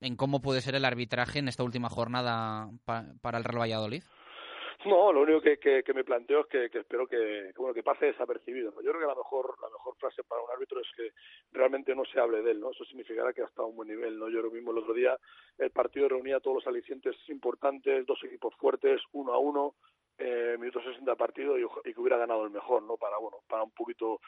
en 0.00 0.16
cómo 0.16 0.40
puede 0.40 0.60
ser 0.60 0.74
el 0.74 0.84
arbitraje 0.84 1.38
en 1.38 1.48
esta 1.48 1.64
última 1.64 1.88
jornada 1.88 2.70
pa 2.84 3.04
para 3.22 3.38
el 3.38 3.44
Real 3.44 3.60
Valladolid? 3.60 4.02
No, 4.86 5.12
lo 5.12 5.22
único 5.22 5.42
que, 5.42 5.58
que, 5.58 5.92
me 5.92 6.04
planteo 6.04 6.40
es 6.40 6.46
que, 6.46 6.78
espero 6.78 7.06
que, 7.06 7.52
bueno 7.58 7.74
que 7.74 7.82
pase 7.82 8.06
desapercibido. 8.06 8.72
Yo 8.82 8.92
creo 8.92 9.00
que 9.00 9.06
la 9.06 9.14
mejor 9.14 9.54
la 9.60 9.68
mejor 9.68 9.94
frase 9.96 10.24
para 10.24 10.40
un 10.40 10.50
árbitro 10.50 10.80
es 10.80 10.88
que 10.96 11.10
realmente 11.52 11.94
no 11.94 12.04
se 12.06 12.18
hable 12.18 12.40
de 12.40 12.52
él, 12.52 12.60
¿no? 12.60 12.70
Eso 12.70 12.84
significará 12.86 13.34
que 13.34 13.42
ha 13.42 13.44
estado 13.44 13.66
a 13.66 13.70
un 13.70 13.76
buen 13.76 13.88
nivel, 13.88 14.18
¿no? 14.18 14.30
Yo 14.30 14.40
lo 14.40 14.50
mismo 14.50 14.70
el 14.70 14.78
otro 14.78 14.94
día 14.94 15.18
el 15.58 15.70
partido 15.70 16.08
reunía 16.08 16.40
todos 16.40 16.64
los 16.64 16.66
alicientes 16.66 17.14
importantes, 17.28 18.06
dos 18.06 18.24
equipos 18.24 18.54
fuertes, 18.56 19.02
uno 19.12 19.34
a 19.34 19.38
uno, 19.38 19.74
eh, 20.16 20.56
minuto 20.58 20.82
60 20.82 21.14
partido 21.14 21.58
y, 21.58 21.64
y 21.84 21.92
que 21.92 22.00
hubiera 22.00 22.16
ganado 22.16 22.44
el 22.44 22.50
mejor, 22.50 22.82
¿no? 22.82 22.96
Para 22.96 23.18
bueno, 23.18 23.38
para 23.46 23.62
un 23.62 23.72
poquito 23.72 24.20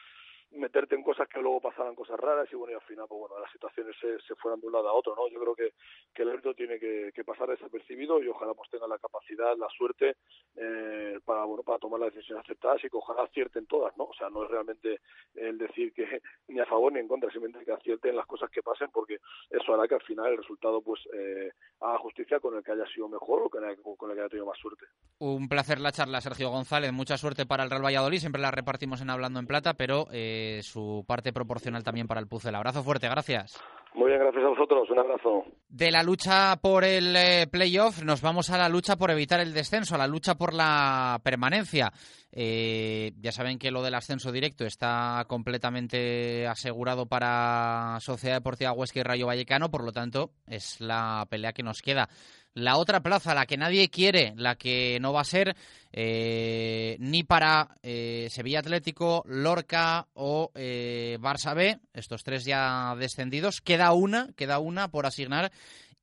meterte 0.53 0.95
en 0.95 1.03
cosas 1.03 1.27
que 1.27 1.41
luego 1.41 1.61
pasaban 1.61 1.95
cosas 1.95 2.19
raras 2.19 2.47
y 2.51 2.55
bueno 2.55 2.73
y 2.73 2.75
al 2.75 2.81
final 2.81 3.05
pues 3.07 3.19
bueno 3.19 3.39
las 3.39 3.51
situaciones 3.51 3.95
se, 3.99 4.19
se 4.21 4.35
fueran 4.35 4.59
de 4.59 4.67
un 4.67 4.73
lado 4.73 4.89
a 4.89 4.93
otro 4.93 5.15
no 5.15 5.27
yo 5.29 5.39
creo 5.39 5.55
que, 5.55 5.73
que 6.13 6.23
el 6.23 6.29
árbitro 6.29 6.53
tiene 6.53 6.79
que, 6.79 7.11
pasar 7.23 7.47
desapercibido 7.47 8.21
y 8.21 8.27
ojalá 8.27 8.53
pues 8.53 8.69
tenga 8.69 8.85
la 8.85 8.97
capacidad 8.97 9.55
la 9.57 9.69
suerte 9.69 10.17
eh, 10.57 11.19
para 11.23 11.45
bueno 11.45 11.63
para 11.63 11.79
tomar 11.79 12.01
las 12.01 12.13
decisiones 12.13 12.43
aceptadas 12.43 12.83
y 12.83 12.89
que 12.89 12.97
ojalá 12.97 13.23
acierten 13.23 13.65
todas 13.65 13.95
no 13.97 14.03
o 14.05 14.13
sea 14.13 14.29
no 14.29 14.43
es 14.43 14.51
realmente 14.51 14.99
el 15.35 15.57
decir 15.57 15.93
que 15.93 16.05
ni 16.49 16.59
a 16.59 16.65
favor 16.65 16.91
ni 16.91 16.99
en 16.99 17.07
contra 17.07 17.31
simplemente 17.31 17.65
que 17.65 17.71
acierten 17.71 18.15
las 18.15 18.27
cosas 18.27 18.49
que 18.51 18.61
pasen 18.61 18.89
porque 18.91 19.19
eso 19.49 19.73
hará 19.73 19.87
que 19.87 19.95
al 19.95 20.01
final 20.01 20.31
el 20.31 20.37
resultado 20.37 20.81
pues 20.81 20.99
eh, 21.13 21.51
haga 21.79 21.97
justicia 21.99 22.39
con 22.39 22.55
el 22.55 22.63
que 22.63 22.71
haya 22.71 22.85
sido 22.93 23.07
mejor 23.07 23.43
o 23.43 23.49
con 23.49 23.63
el, 23.63 23.77
con 23.81 24.09
el 24.09 24.15
que 24.15 24.21
haya 24.21 24.29
tenido 24.29 24.47
más 24.47 24.57
suerte. 24.57 24.85
Un 25.19 25.47
placer 25.47 25.79
la 25.79 25.91
charla 25.91 26.21
Sergio 26.21 26.49
González. 26.49 26.91
Mucha 26.91 27.17
suerte 27.17 27.45
para 27.45 27.63
el 27.63 27.69
Real 27.69 27.85
Valladolid. 27.85 28.19
Siempre 28.19 28.41
la 28.41 28.51
repartimos 28.51 29.01
en 29.01 29.09
hablando 29.09 29.39
en 29.39 29.47
plata 29.47 29.73
pero 29.73 30.07
eh, 30.43 30.63
su 30.63 31.03
parte 31.07 31.33
proporcional 31.33 31.83
también 31.83 32.07
para 32.07 32.19
el 32.19 32.27
Puzzle. 32.27 32.55
Abrazo 32.55 32.83
fuerte, 32.83 33.07
gracias. 33.07 33.59
Muy 33.95 34.09
bien, 34.09 34.21
gracias 34.21 34.43
a 34.43 34.49
vosotros. 34.49 34.89
Un 34.89 34.99
abrazo. 34.99 35.43
De 35.69 35.91
la 35.91 36.01
lucha 36.01 36.55
por 36.61 36.83
el 36.83 37.15
eh, 37.15 37.47
playoff 37.51 38.01
nos 38.03 38.21
vamos 38.21 38.49
a 38.49 38.57
la 38.57 38.67
lucha 38.67 38.95
por 38.95 39.11
evitar 39.11 39.39
el 39.39 39.53
descenso, 39.53 39.95
a 39.95 39.99
la 39.99 40.07
lucha 40.07 40.35
por 40.35 40.53
la 40.53 41.19
permanencia. 41.23 41.91
Eh, 42.31 43.11
ya 43.19 43.31
saben 43.31 43.59
que 43.59 43.69
lo 43.69 43.83
del 43.83 43.93
ascenso 43.93 44.31
directo 44.31 44.65
está 44.65 45.23
completamente 45.27 46.47
asegurado 46.47 47.05
para 47.05 47.97
Sociedad 47.99 48.37
Deportiva 48.37 48.71
Huesca 48.71 48.99
y 48.99 49.03
Rayo 49.03 49.27
Vallecano, 49.27 49.69
por 49.69 49.83
lo 49.83 49.91
tanto 49.91 50.31
es 50.47 50.81
la 50.81 51.27
pelea 51.29 51.53
que 51.53 51.61
nos 51.61 51.81
queda. 51.83 52.09
La 52.55 52.77
otra 52.77 53.01
plaza, 53.01 53.33
la 53.33 53.47
que 53.47 53.57
nadie 53.57 53.89
quiere, 53.89 54.33
la 54.37 54.55
que 54.55 54.99
no 55.01 55.11
va 55.11 55.21
a 55.21 55.25
ser 55.25 55.55
eh, 55.91 56.97
ni 56.99 57.23
para 57.23 57.77
eh, 57.81 58.27
Sevilla 58.29 58.59
Atlético, 58.59 59.23
Lorca 59.25 60.07
o 60.13 60.51
eh, 60.53 61.17
Barça 61.19 61.55
B, 61.55 61.79
estos 61.93 62.23
tres 62.23 62.45
ya 62.45 62.95
descendidos. 62.95 63.59
Queda 63.61 63.91
una, 63.93 64.29
queda 64.35 64.59
una 64.59 64.89
por 64.89 65.07
asignar 65.07 65.51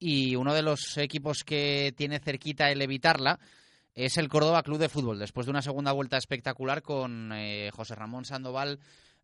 y 0.01 0.35
uno 0.35 0.55
de 0.55 0.63
los 0.63 0.97
equipos 0.97 1.45
que 1.45 1.95
tiene 1.97 2.19
cerquita 2.19 2.71
el 2.71 2.83
evitarla 2.83 3.39
es 3.95 4.17
el 4.17 4.29
Córdoba 4.29 4.63
Club 4.63 4.79
de 4.79 4.89
Fútbol, 4.89 5.19
después 5.19 5.47
de 5.47 5.51
una 5.51 5.63
segunda 5.63 5.93
vuelta 5.93 6.17
espectacular 6.17 6.83
con 6.83 7.33
eh, 7.33 7.71
José 7.73 7.95
Ramón 7.95 8.25
Sandoval 8.25 8.79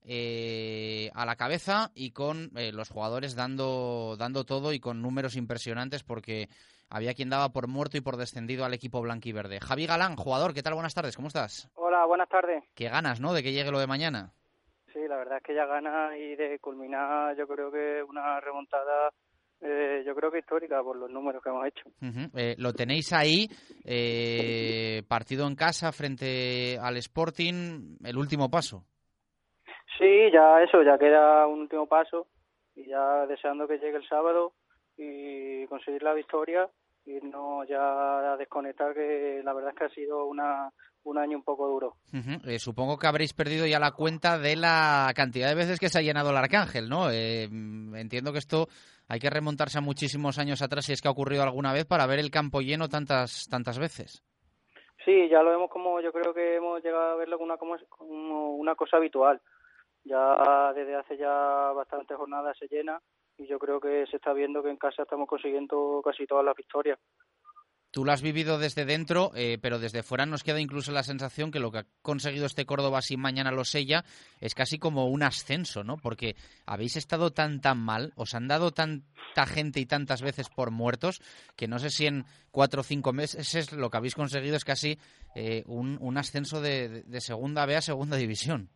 eh, 0.06 1.10
a 1.14 1.26
la 1.26 1.36
cabeza 1.36 1.90
y 1.94 2.12
con 2.12 2.50
eh, 2.56 2.72
los 2.72 2.88
jugadores 2.88 3.34
dando, 3.34 4.16
dando 4.16 4.44
todo 4.44 4.72
y 4.72 4.78
con 4.80 5.02
números 5.02 5.36
impresionantes 5.36 6.04
porque 6.04 6.48
había 6.88 7.14
quien 7.14 7.28
daba 7.30 7.48
por 7.48 7.66
muerto 7.66 7.96
y 7.96 8.00
por 8.00 8.16
descendido 8.16 8.64
al 8.64 8.74
equipo 8.74 9.02
blanquiverde. 9.02 9.58
Javi 9.60 9.86
Galán, 9.86 10.16
jugador, 10.16 10.54
¿qué 10.54 10.62
tal? 10.62 10.74
Buenas 10.74 10.94
tardes, 10.94 11.16
¿cómo 11.16 11.28
estás? 11.28 11.68
Hola, 11.74 12.06
buenas 12.06 12.28
tardes. 12.28 12.62
Qué 12.74 12.88
ganas, 12.88 13.20
¿no?, 13.20 13.34
de 13.34 13.42
que 13.42 13.52
llegue 13.52 13.72
lo 13.72 13.80
de 13.80 13.88
mañana. 13.88 14.32
Sí, 14.92 15.00
la 15.08 15.16
verdad 15.16 15.38
es 15.38 15.42
que 15.42 15.54
ya 15.54 15.66
gana 15.66 16.16
y 16.16 16.36
de 16.36 16.58
culminar 16.60 17.36
yo 17.36 17.46
creo 17.46 17.70
que 17.70 18.02
una 18.08 18.40
remontada 18.40 19.12
eh, 19.60 20.02
yo 20.06 20.14
creo 20.14 20.30
que 20.30 20.38
histórica 20.38 20.82
por 20.82 20.96
los 20.96 21.10
números 21.10 21.42
que 21.42 21.48
hemos 21.48 21.66
hecho. 21.66 21.88
Uh 22.00 22.06
-huh. 22.06 22.30
eh, 22.34 22.54
lo 22.58 22.72
tenéis 22.72 23.12
ahí, 23.12 23.48
eh, 23.84 25.02
partido 25.08 25.46
en 25.46 25.56
casa 25.56 25.92
frente 25.92 26.78
al 26.78 26.96
Sporting, 26.98 27.96
el 28.04 28.18
último 28.18 28.50
paso. 28.50 28.84
Sí, 29.98 30.30
ya 30.32 30.62
eso, 30.62 30.82
ya 30.82 30.98
queda 30.98 31.46
un 31.46 31.60
último 31.60 31.86
paso 31.86 32.26
y 32.74 32.86
ya 32.86 33.26
deseando 33.26 33.66
que 33.66 33.78
llegue 33.78 33.96
el 33.96 34.08
sábado 34.08 34.52
y 34.96 35.66
conseguir 35.66 36.02
la 36.02 36.14
victoria 36.14 36.68
y 37.04 37.14
no 37.22 37.64
ya 37.64 38.32
a 38.32 38.36
desconectar 38.36 38.92
que 38.94 39.40
la 39.44 39.52
verdad 39.52 39.70
es 39.70 39.78
que 39.78 39.84
ha 39.84 39.90
sido 39.90 40.26
una 40.26 40.70
un 41.04 41.18
año 41.18 41.36
un 41.36 41.44
poco 41.44 41.68
duro. 41.68 41.94
Uh 42.12 42.16
-huh. 42.16 42.48
eh, 42.48 42.58
supongo 42.58 42.98
que 42.98 43.06
habréis 43.06 43.32
perdido 43.32 43.64
ya 43.64 43.78
la 43.78 43.92
cuenta 43.92 44.38
de 44.38 44.56
la 44.56 45.12
cantidad 45.14 45.48
de 45.48 45.54
veces 45.54 45.78
que 45.78 45.88
se 45.88 45.98
ha 45.98 46.02
llenado 46.02 46.30
el 46.30 46.36
Arcángel, 46.36 46.88
¿no? 46.88 47.10
Eh, 47.12 47.44
entiendo 47.44 48.32
que 48.32 48.38
esto 48.38 48.66
hay 49.08 49.20
que 49.20 49.30
remontarse 49.30 49.78
a 49.78 49.82
muchísimos 49.82 50.38
años 50.38 50.62
atrás 50.62 50.84
si 50.84 50.92
es 50.92 51.00
que 51.00 51.06
ha 51.06 51.12
ocurrido 51.12 51.44
alguna 51.44 51.72
vez 51.72 51.84
para 51.86 52.06
ver 52.08 52.18
el 52.18 52.32
campo 52.32 52.60
lleno 52.60 52.88
tantas 52.88 53.46
tantas 53.48 53.78
veces. 53.78 54.24
Sí, 55.04 55.28
ya 55.30 55.40
lo 55.44 55.50
vemos 55.50 55.70
como 55.70 56.00
yo 56.00 56.12
creo 56.12 56.34
que 56.34 56.56
hemos 56.56 56.82
llegado 56.82 57.12
a 57.12 57.16
verlo 57.16 57.38
como 57.38 57.52
una, 57.52 57.80
como 57.88 58.56
una 58.56 58.74
cosa 58.74 58.96
habitual. 58.96 59.40
Ya 60.06 60.72
desde 60.72 60.94
hace 60.94 61.16
ya 61.16 61.72
bastantes 61.74 62.16
jornadas 62.16 62.56
se 62.58 62.68
llena 62.68 63.00
y 63.36 63.46
yo 63.48 63.58
creo 63.58 63.80
que 63.80 64.06
se 64.06 64.16
está 64.16 64.32
viendo 64.32 64.62
que 64.62 64.70
en 64.70 64.76
casa 64.76 65.02
estamos 65.02 65.28
consiguiendo 65.28 66.00
casi 66.04 66.26
todas 66.26 66.44
las 66.44 66.54
victorias. 66.56 66.98
Tú 67.90 68.04
lo 68.04 68.12
has 68.12 68.20
vivido 68.20 68.58
desde 68.58 68.84
dentro, 68.84 69.32
eh, 69.34 69.58
pero 69.60 69.78
desde 69.78 70.02
fuera 70.02 70.26
nos 70.26 70.44
queda 70.44 70.60
incluso 70.60 70.92
la 70.92 71.02
sensación 71.02 71.50
que 71.50 71.60
lo 71.60 71.72
que 71.72 71.78
ha 71.78 71.86
conseguido 72.02 72.46
este 72.46 72.66
Córdoba 72.66 73.00
si 73.00 73.16
mañana 73.16 73.50
lo 73.50 73.64
sella 73.64 74.04
es 74.40 74.54
casi 74.54 74.78
como 74.78 75.06
un 75.06 75.22
ascenso, 75.22 75.82
¿no? 75.82 75.96
Porque 75.96 76.36
habéis 76.66 76.96
estado 76.96 77.32
tan 77.32 77.60
tan 77.60 77.78
mal, 77.78 78.12
os 78.14 78.34
han 78.34 78.48
dado 78.48 78.70
tanta 78.70 79.46
gente 79.46 79.80
y 79.80 79.86
tantas 79.86 80.20
veces 80.20 80.50
por 80.50 80.70
muertos 80.70 81.20
que 81.56 81.68
no 81.68 81.78
sé 81.78 81.90
si 81.90 82.06
en 82.06 82.26
cuatro 82.50 82.82
o 82.82 82.84
cinco 82.84 83.12
meses 83.12 83.72
lo 83.72 83.88
que 83.88 83.96
habéis 83.96 84.14
conseguido 84.14 84.56
es 84.56 84.64
casi 84.64 84.98
eh, 85.34 85.64
un, 85.66 85.96
un, 86.00 86.18
ascenso 86.18 86.60
de, 86.60 87.02
de 87.02 87.20
segunda 87.20 87.64
B 87.66 87.76
a 87.76 87.80
segunda 87.80 88.16
división. 88.16 88.68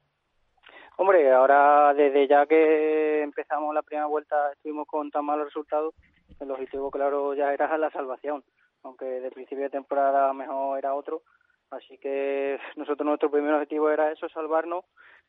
Hombre, 1.00 1.32
ahora 1.32 1.94
desde 1.94 2.28
ya 2.28 2.44
que 2.44 3.22
empezamos 3.22 3.74
la 3.74 3.80
primera 3.80 4.04
vuelta 4.04 4.52
estuvimos 4.52 4.86
con 4.86 5.10
tan 5.10 5.24
malos 5.24 5.46
resultados, 5.46 5.94
el 6.38 6.50
objetivo 6.50 6.90
claro 6.90 7.32
ya 7.32 7.54
era 7.54 7.78
la 7.78 7.90
salvación 7.90 8.44
aunque 8.82 9.06
de 9.06 9.30
principio 9.30 9.64
de 9.64 9.70
temporada 9.70 10.34
mejor 10.34 10.76
era 10.76 10.94
otro. 10.94 11.22
Así 11.70 11.96
que 11.96 12.58
nosotros 12.76 13.06
nuestro 13.06 13.30
primer 13.30 13.54
objetivo 13.54 13.88
era 13.88 14.12
eso, 14.12 14.28
salvarnos 14.28 14.84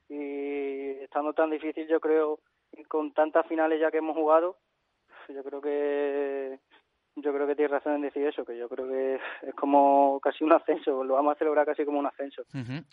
y 0.10 0.90
estando 1.04 1.32
tan 1.32 1.50
difícil 1.50 1.88
yo 1.88 2.02
creo 2.02 2.40
con 2.90 3.14
tantas 3.14 3.48
finales 3.48 3.80
ya 3.80 3.92
que 3.92 4.00
hemos 4.00 4.18
jugado, 4.18 4.58
yo 5.30 5.42
creo 5.42 5.62
que 5.62 6.60
yo 7.16 7.34
creo 7.34 7.46
que 7.46 7.56
tienes 7.56 7.72
razón 7.72 7.96
en 7.96 8.02
decir 8.02 8.26
eso, 8.26 8.46
que 8.46 8.58
yo 8.58 8.70
creo 8.70 8.88
que 8.88 9.16
es 9.48 9.56
como 9.56 10.20
casi 10.22 10.44
un 10.44 10.54
ascenso, 10.54 11.04
lo 11.04 11.16
vamos 11.16 11.36
a 11.36 11.40
celebrar 11.40 11.66
casi 11.66 11.84
como 11.84 12.00
un 12.00 12.06
ascenso. 12.08 12.44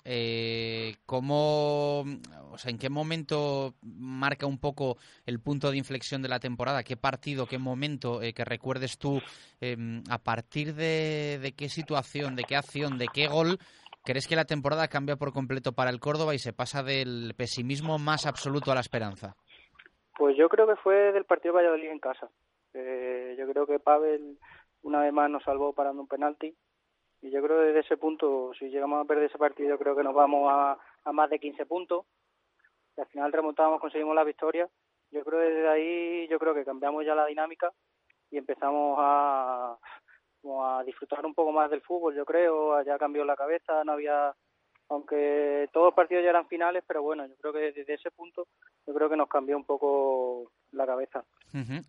eh, 0.05 0.97
¿Cómo, 1.07 2.01
o 2.01 2.59
sea, 2.59 2.71
en 2.71 2.79
qué 2.79 2.91
momento 2.91 3.75
marca 3.83 4.47
un 4.47 4.59
poco 4.59 4.97
el 5.25 5.41
punto 5.41 5.71
de 5.71 5.79
inflexión 5.79 6.21
de 6.23 6.29
la 6.29 6.41
temporada? 6.41 6.83
¿Qué 6.83 6.97
partido, 6.97 7.47
qué 7.47 7.59
momento 7.59 8.21
eh, 8.23 8.33
que 8.33 8.45
recuerdes 8.45 8.99
tú? 8.99 9.21
Em, 9.61 10.03
¿A 10.11 10.19
partir 10.19 10.75
de, 10.75 11.39
de 11.41 11.53
qué 11.53 11.69
situación, 11.69 12.35
de 12.35 12.45
qué 12.45 12.57
acción, 12.57 12.99
de 12.99 13.07
qué 13.13 13.29
gol 13.29 13.59
crees 14.05 14.27
que 14.27 14.37
la 14.37 14.47
temporada 14.47 14.89
cambia 14.89 15.17
por 15.17 15.33
completo 15.33 15.73
para 15.73 15.91
el 15.91 16.01
Córdoba 16.01 16.35
y 16.35 16.39
se 16.39 16.53
pasa 16.53 16.83
del 16.83 17.35
pesimismo 17.37 17.99
más 17.99 18.27
absoluto 18.27 18.73
a 18.73 18.75
la 18.75 18.81
esperanza? 18.81 19.37
Pues 20.17 20.37
yo 20.37 20.49
creo 20.49 20.67
que 20.67 20.77
fue 20.77 21.13
del 21.13 21.25
partido 21.25 21.55
Valladolid 21.55 21.91
en 21.91 22.01
casa. 22.01 22.29
Eh, 22.75 23.35
yo 23.39 23.47
creo 23.49 23.67
que 23.67 23.79
Pavel 23.79 24.39
una 24.83 25.01
vez 25.01 25.13
más 25.13 25.31
nos 25.31 25.43
salvó 25.43 25.73
parando 25.73 26.03
un 26.03 26.09
penalti. 26.09 26.55
Y 27.21 27.31
yo 27.31 27.43
creo 27.43 27.59
que 27.59 27.67
desde 27.67 27.81
ese 27.81 27.97
punto, 27.97 28.53
si 28.59 28.69
llegamos 28.71 29.05
a 29.05 29.09
perder 29.09 29.25
ese 29.25 29.39
partido, 29.39 29.77
creo 29.79 29.97
que 29.97 30.05
nos 30.05 30.15
vamos 30.15 30.49
a, 30.53 30.79
a 31.05 31.13
más 31.13 31.29
de 31.31 31.41
15 31.41 31.67
puntos. 31.67 32.07
Y 32.97 33.01
al 33.01 33.09
final 33.09 33.33
remontamos, 33.33 33.81
conseguimos 33.81 34.15
la 34.15 34.25
victoria. 34.25 34.69
Yo 35.11 35.25
creo 35.25 35.41
que 35.41 35.47
desde 35.47 35.69
ahí, 35.69 36.29
yo 36.29 36.39
creo 36.39 36.55
que 36.55 36.65
cambiamos 36.65 37.05
ya 37.05 37.15
la 37.15 37.27
dinámica 37.27 37.73
y 38.31 38.37
empezamos 38.37 38.99
a, 39.01 39.79
a 40.45 40.83
disfrutar 40.85 41.25
un 41.25 41.35
poco 41.35 41.53
más 41.53 41.71
del 41.71 41.81
fútbol, 41.81 42.15
yo 42.15 42.25
creo, 42.25 42.83
ya 42.83 42.99
cambió 42.99 43.25
la 43.25 43.37
cabeza, 43.37 43.85
no 43.85 43.93
había 43.93 44.35
aunque 44.91 45.69
todos 45.73 45.89
los 45.89 45.95
partidos 45.95 46.25
ya 46.25 46.31
eran 46.31 46.49
finales, 46.49 46.83
pero 46.87 47.03
bueno, 47.03 47.27
yo 47.27 47.37
creo 47.37 47.53
que 47.53 47.73
desde 47.73 47.95
ese 47.95 48.11
punto 48.11 48.47
yo 48.87 48.95
creo 48.95 49.11
que 49.11 49.17
nos 49.17 49.29
cambió 49.29 49.55
un 49.57 49.65
poco 49.65 50.51
la 50.73 50.87
cabeza. 50.87 51.25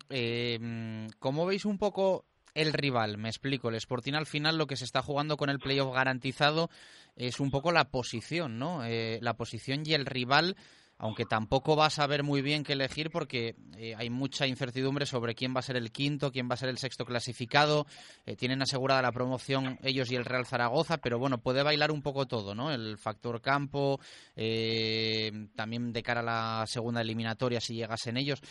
eh, 0.08 1.06
¿Cómo 1.18 1.46
veis 1.46 1.64
un 1.64 1.78
poco 1.78 2.24
el 2.54 2.72
rival? 2.72 3.18
Me 3.18 3.28
explico. 3.28 3.68
El 3.68 3.76
Sporting 3.76 4.14
al 4.14 4.26
final 4.26 4.58
lo 4.58 4.66
que 4.66 4.76
se 4.76 4.84
está 4.84 5.02
jugando 5.02 5.36
con 5.36 5.50
el 5.50 5.58
playoff 5.58 5.94
garantizado 5.94 6.70
es 7.16 7.40
un 7.40 7.50
poco 7.50 7.72
la 7.72 7.90
posición, 7.90 8.58
¿no? 8.58 8.84
Eh, 8.84 9.18
la 9.22 9.34
posición 9.34 9.82
y 9.84 9.94
el 9.94 10.06
rival 10.06 10.56
aunque 11.00 11.24
tampoco 11.24 11.76
va 11.76 11.86
a 11.86 11.90
saber 11.90 12.22
muy 12.22 12.42
bien 12.42 12.62
qué 12.62 12.74
elegir 12.74 13.10
porque 13.10 13.54
eh, 13.78 13.94
hay 13.96 14.10
mucha 14.10 14.46
incertidumbre 14.46 15.06
sobre 15.06 15.34
quién 15.34 15.54
va 15.54 15.60
a 15.60 15.62
ser 15.62 15.76
el 15.76 15.90
quinto, 15.90 16.30
quién 16.30 16.48
va 16.48 16.54
a 16.54 16.58
ser 16.58 16.68
el 16.68 16.76
sexto 16.76 17.06
clasificado. 17.06 17.86
Eh, 18.26 18.36
tienen 18.36 18.60
asegurada 18.60 19.00
la 19.00 19.10
promoción 19.10 19.78
ellos 19.82 20.12
y 20.12 20.16
el 20.16 20.26
Real 20.26 20.44
Zaragoza, 20.44 20.98
pero 20.98 21.18
bueno, 21.18 21.38
puede 21.38 21.62
bailar 21.62 21.90
un 21.90 22.02
poco 22.02 22.26
todo, 22.26 22.54
¿no? 22.54 22.70
El 22.70 22.98
factor 22.98 23.40
campo, 23.40 23.98
eh, 24.36 25.32
también 25.56 25.90
de 25.94 26.02
cara 26.02 26.20
a 26.20 26.60
la 26.60 26.66
segunda 26.66 27.00
eliminatoria 27.00 27.60
si 27.60 27.74
llegasen 27.74 28.18
ellos. 28.18 28.42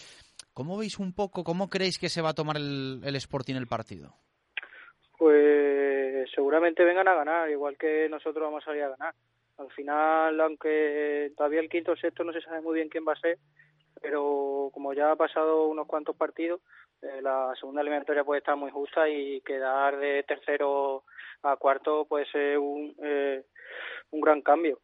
¿Cómo 0.52 0.76
veis 0.76 0.98
un 0.98 1.14
poco, 1.14 1.44
cómo 1.44 1.70
creéis 1.70 2.00
que 2.00 2.10
se 2.10 2.24
va 2.24 2.30
a 2.30 2.34
tomar 2.34 2.58
el, 2.58 3.02
el 3.04 3.16
Sporting 3.16 3.56
el 3.56 3.68
partido? 3.68 4.16
Pues 5.20 6.28
seguramente 6.34 6.84
vengan 6.84 7.08
a 7.08 7.14
ganar, 7.14 7.48
igual 7.52 7.78
que 7.78 8.10
nosotros 8.10 8.44
vamos 8.44 8.64
a 8.64 8.66
salir 8.66 8.84
a 8.84 8.90
ganar. 8.90 9.14
Al 9.60 9.70
final, 9.72 10.40
aunque 10.42 11.32
todavía 11.36 11.60
el 11.60 11.70
quinto 11.70 11.92
o 11.92 11.96
sexto 11.96 12.24
no 12.24 12.34
se 12.34 12.42
sabe 12.42 12.62
muy 12.62 12.76
bien 12.76 12.90
quién 12.90 13.06
va 13.08 13.14
a 13.14 13.20
ser, 13.20 13.38
pero 14.02 14.72
como 14.74 14.94
ya 14.94 15.12
ha 15.12 15.16
pasado 15.16 15.68
unos 15.68 15.86
cuantos 15.86 16.16
partidos, 16.16 16.62
eh, 17.02 17.22
la 17.22 17.54
segunda 17.60 17.82
eliminatoria 17.82 18.24
puede 18.24 18.40
estar 18.40 18.56
muy 18.56 18.72
justa 18.72 19.08
y 19.10 19.42
quedar 19.42 19.98
de 19.98 20.24
tercero 20.24 21.04
a 21.44 21.56
cuarto 21.58 22.06
puede 22.06 22.26
ser 22.32 22.58
un, 22.58 22.96
eh, 23.04 23.44
un 24.12 24.22
gran 24.22 24.42
cambio. 24.42 24.80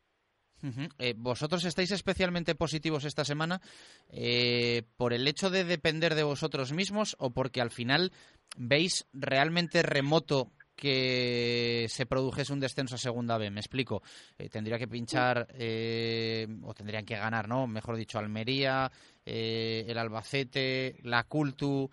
Eh, 0.98 1.14
vosotros 1.16 1.64
estáis 1.66 1.92
especialmente 1.92 2.56
positivos 2.56 3.06
esta 3.06 3.24
semana 3.24 3.62
eh, 4.10 4.84
por 4.98 5.14
el 5.14 5.28
hecho 5.28 5.52
de 5.52 5.64
depender 5.64 6.16
de 6.16 6.24
vosotros 6.24 6.74
mismos 6.74 7.16
o 7.20 7.30
porque 7.32 7.62
al 7.62 7.70
final 7.70 8.12
veis 8.58 9.08
realmente 9.14 9.84
remoto 9.84 10.52
que 10.76 11.86
se 11.90 12.06
produjese 12.06 12.54
un 12.54 12.60
descenso 12.60 12.96
a 12.96 12.98
segunda 12.98 13.38
B. 13.38 13.50
Me 13.50 13.60
explico. 13.60 14.02
Eh, 14.38 14.50
tendría 14.50 14.78
que 14.78 14.88
pinchar 14.88 15.48
eh, 15.58 16.48
o 16.64 16.74
tendrían 16.74 17.06
que 17.06 17.16
ganar, 17.16 17.48
¿no? 17.48 17.68
Mejor 17.68 17.96
dicho, 17.96 18.20
Almería, 18.20 18.92
eh, 19.26 19.86
el 19.88 19.98
Albacete, 19.98 20.96
la 21.04 21.24
Cultu. 21.24 21.90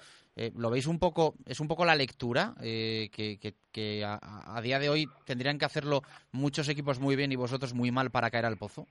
¿Lo 0.56 0.70
veis 0.70 0.86
un 0.86 0.98
poco? 0.98 1.34
Es 1.44 1.60
un 1.60 1.68
poco 1.68 1.84
la 1.84 1.94
lectura 1.94 2.54
que, 2.58 3.10
que, 3.38 3.52
que 3.70 4.02
a, 4.02 4.18
a, 4.56 4.62
día 4.62 4.78
de 4.78 4.88
hoy 4.88 5.06
tendrían 5.26 5.58
que 5.58 5.66
hacerlo 5.66 6.00
muchos 6.32 6.70
equipos 6.70 6.98
muy 7.00 7.16
bien 7.16 7.32
y 7.32 7.36
vosotros 7.36 7.74
muy 7.74 7.90
mal 7.90 8.10
para 8.10 8.30
caer 8.30 8.46
al 8.46 8.56
pozo. 8.56 8.86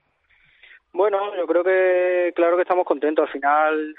Bueno, 0.93 1.36
yo 1.36 1.47
creo 1.47 1.63
que 1.63 2.32
claro 2.36 2.58
que 2.58 2.62
estamos 2.62 2.86
contentos. 2.86 3.25
Al 3.25 3.34
final 3.34 3.95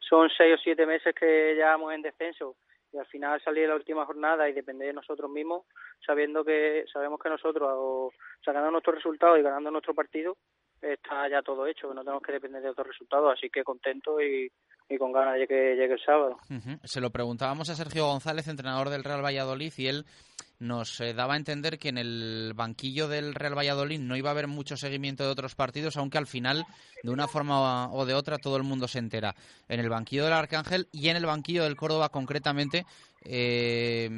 son 0.00 0.28
seis 0.36 0.54
o 0.54 0.58
siete 0.62 0.84
meses 0.84 1.14
que 1.14 1.54
llevamos 1.54 1.94
en 1.94 2.02
descenso 2.02 2.56
y 2.92 2.98
al 2.98 3.06
final 3.06 3.40
salir 3.42 3.68
la 3.68 3.74
última 3.74 4.04
jornada 4.04 4.48
y 4.48 4.52
depender 4.52 4.88
de 4.88 4.94
nosotros 4.94 5.30
mismos, 5.30 5.64
sabiendo 6.04 6.44
que 6.44 6.84
sabemos 6.92 7.18
que 7.20 7.30
nosotros, 7.30 8.12
sacando 8.44 8.70
nuestros 8.70 8.96
resultados 8.96 9.38
y 9.38 9.42
ganando 9.42 9.70
nuestro 9.70 9.94
partido, 9.94 10.36
está 10.80 11.28
ya 11.28 11.42
todo 11.42 11.66
hecho, 11.66 11.88
que 11.88 11.94
no 11.94 12.02
tenemos 12.02 12.22
que 12.22 12.32
depender 12.32 12.62
de 12.62 12.70
otros 12.70 12.88
resultados, 12.88 13.32
así 13.32 13.48
que 13.48 13.64
contento 13.64 14.20
y, 14.20 14.50
con 14.98 15.10
ganas 15.10 15.38
de 15.38 15.48
que 15.48 15.74
llegue 15.74 15.94
el 15.94 16.04
sábado. 16.04 16.36
Se 16.84 17.00
lo 17.00 17.08
preguntábamos 17.08 17.70
a 17.70 17.74
Sergio 17.74 18.06
González, 18.06 18.46
entrenador 18.46 18.90
del 18.90 19.04
Real 19.04 19.24
Valladolid, 19.24 19.72
y 19.78 19.86
él 19.86 20.04
nos 20.62 21.00
eh, 21.00 21.12
daba 21.12 21.34
a 21.34 21.36
entender 21.36 21.78
que 21.78 21.88
en 21.88 21.98
el 21.98 22.52
banquillo 22.54 23.08
del 23.08 23.34
Real 23.34 23.56
Valladolid 23.56 24.00
no 24.00 24.16
iba 24.16 24.30
a 24.30 24.32
haber 24.32 24.46
mucho 24.46 24.76
seguimiento 24.76 25.24
de 25.24 25.30
otros 25.30 25.54
partidos, 25.54 25.96
aunque 25.96 26.18
al 26.18 26.26
final, 26.26 26.64
de 27.02 27.10
una 27.10 27.26
forma 27.26 27.92
o 27.92 28.06
de 28.06 28.14
otra, 28.14 28.38
todo 28.38 28.56
el 28.56 28.62
mundo 28.62 28.88
se 28.88 28.98
entera. 28.98 29.34
En 29.68 29.80
el 29.80 29.88
banquillo 29.88 30.24
del 30.24 30.32
Arcángel 30.32 30.86
y 30.92 31.08
en 31.08 31.16
el 31.16 31.26
banquillo 31.26 31.64
del 31.64 31.76
Córdoba, 31.76 32.08
concretamente, 32.08 32.84
eh, 33.24 34.08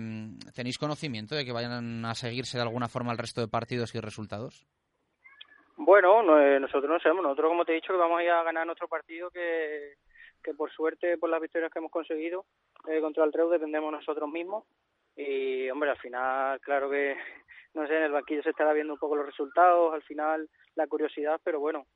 ¿tenéis 0.55 0.79
conocimiento 0.79 1.35
de 1.35 1.45
que 1.45 1.53
vayan 1.53 2.05
a 2.05 2.15
seguirse 2.15 2.59
de 2.59 2.63
alguna 2.63 2.89
forma 2.89 3.13
el 3.13 3.19
resto 3.19 3.41
de 3.41 3.49
partidos 3.49 3.95
y 3.95 4.01
resultados? 4.01 4.67
Bueno, 5.77 6.23
no, 6.23 6.41
eh, 6.41 6.61
nosotros 6.61 6.89
no 6.89 7.01
sabemos. 7.01 7.25
Nosotros, 7.25 7.49
como 7.49 7.65
te 7.65 7.73
he 7.73 7.77
dicho, 7.77 7.93
que 7.93 7.99
vamos 7.99 8.21
a 8.21 8.23
ir 8.23 8.31
a 8.31 8.43
ganar 8.43 8.67
nuestro 8.67 8.87
partido, 8.87 9.31
que, 9.31 9.95
que 10.43 10.55
por 10.55 10.71
suerte, 10.71 11.19
por 11.19 11.31
las 11.31 11.41
victorias 11.41 11.73
que 11.73 11.79
hemos 11.79 11.91
conseguido 11.91 12.45
eh, 12.89 13.01
contra 13.01 13.25
el 13.25 13.33
Treu, 13.33 13.49
dependemos 13.49 13.91
nosotros 13.91 14.29
mismos. 14.31 14.65
Y, 15.17 15.71
hombre, 15.71 15.91
al 15.91 15.99
final, 15.99 16.61
claro 16.61 16.91
que, 16.91 17.17
no 17.75 17.87
sé, 17.87 17.97
en 17.97 18.05
el 18.05 18.13
banquillo 18.13 18.43
se 18.43 18.51
estará 18.51 18.73
viendo 18.73 18.93
un 18.93 18.99
poco 18.99 19.17
los 19.17 19.27
resultados, 19.27 19.95
al 19.95 20.03
final 20.03 20.49
la 20.75 20.87
curiosidad, 20.87 21.41
pero 21.45 21.61
bueno, 21.61 21.87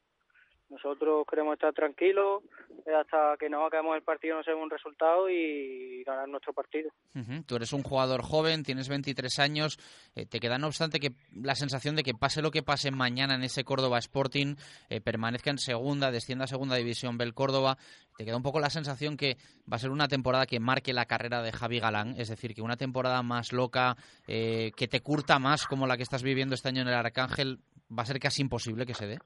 nosotros 0.70 1.24
queremos 1.28 1.54
estar 1.54 1.72
tranquilos 1.72 2.42
eh, 2.86 2.94
hasta 2.94 3.36
que 3.38 3.48
no 3.48 3.66
acabemos 3.66 3.96
el 3.96 4.02
partido, 4.02 4.36
no 4.36 4.44
sabemos 4.44 4.64
un 4.64 4.70
resultado 4.70 5.28
y 5.30 6.02
ganar 6.04 6.28
nuestro 6.28 6.52
partido. 6.52 6.90
Uh. 7.14 7.42
Tú 7.46 7.56
eres 7.56 7.72
un 7.72 7.82
jugador 7.82 8.22
joven, 8.22 8.62
tienes 8.62 8.88
23 8.88 9.38
años. 9.38 9.78
Eh, 10.14 10.26
¿Te 10.26 10.40
queda, 10.40 10.58
no 10.58 10.66
obstante, 10.66 11.00
que 11.00 11.12
la 11.34 11.54
sensación 11.54 11.96
de 11.96 12.02
que 12.02 12.14
pase 12.14 12.42
lo 12.42 12.50
que 12.50 12.62
pase 12.62 12.90
mañana 12.90 13.34
en 13.34 13.42
ese 13.42 13.64
Córdoba 13.64 13.98
Sporting, 13.98 14.56
eh, 14.90 15.00
permanezca 15.00 15.50
en 15.50 15.58
segunda, 15.58 16.10
descienda 16.10 16.44
a 16.44 16.48
segunda 16.48 16.76
división 16.76 17.18
Bel 17.18 17.34
Córdoba? 17.34 17.78
¿Te 18.16 18.24
queda 18.24 18.36
un 18.36 18.42
poco 18.42 18.58
la 18.58 18.68
sensación 18.68 19.16
que 19.16 19.36
va 19.70 19.76
a 19.76 19.78
ser 19.78 19.90
una 19.90 20.08
temporada 20.08 20.44
que 20.44 20.58
marque 20.58 20.92
la 20.92 21.06
carrera 21.06 21.40
de 21.40 21.52
Javi 21.52 21.78
Galán? 21.78 22.14
Es 22.18 22.28
decir, 22.28 22.54
que 22.54 22.62
una 22.62 22.76
temporada 22.76 23.22
más 23.22 23.52
loca, 23.52 23.96
eh, 24.26 24.72
que 24.76 24.88
te 24.88 25.00
curta 25.00 25.38
más 25.38 25.66
como 25.66 25.86
la 25.86 25.96
que 25.96 26.02
estás 26.02 26.24
viviendo 26.24 26.54
este 26.54 26.68
año 26.68 26.82
en 26.82 26.88
el 26.88 26.94
Arcángel, 26.94 27.60
va 27.96 28.02
a 28.02 28.06
ser 28.06 28.18
casi 28.18 28.42
imposible 28.42 28.86
que 28.86 28.94
se 28.94 29.06
dé. 29.06 29.18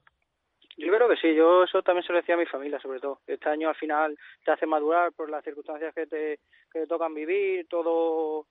Yo 0.77 0.91
creo 0.91 1.07
que 1.07 1.17
sí, 1.17 1.35
yo 1.35 1.63
eso 1.63 1.83
también 1.83 2.05
se 2.05 2.11
lo 2.11 2.19
decía 2.19 2.35
a 2.35 2.37
mi 2.37 2.45
familia, 2.45 2.79
sobre 2.79 2.99
todo. 2.99 3.19
Este 3.27 3.47
año 3.49 3.69
al 3.69 3.75
final 3.75 4.17
te 4.43 4.51
hace 4.51 4.65
madurar 4.65 5.11
por 5.13 5.29
las 5.29 5.43
circunstancias 5.43 5.93
que 5.93 6.07
te, 6.07 6.39
que 6.71 6.79
te 6.79 6.87
tocan 6.87 7.13
vivir, 7.13 7.67
todo, 7.67 8.47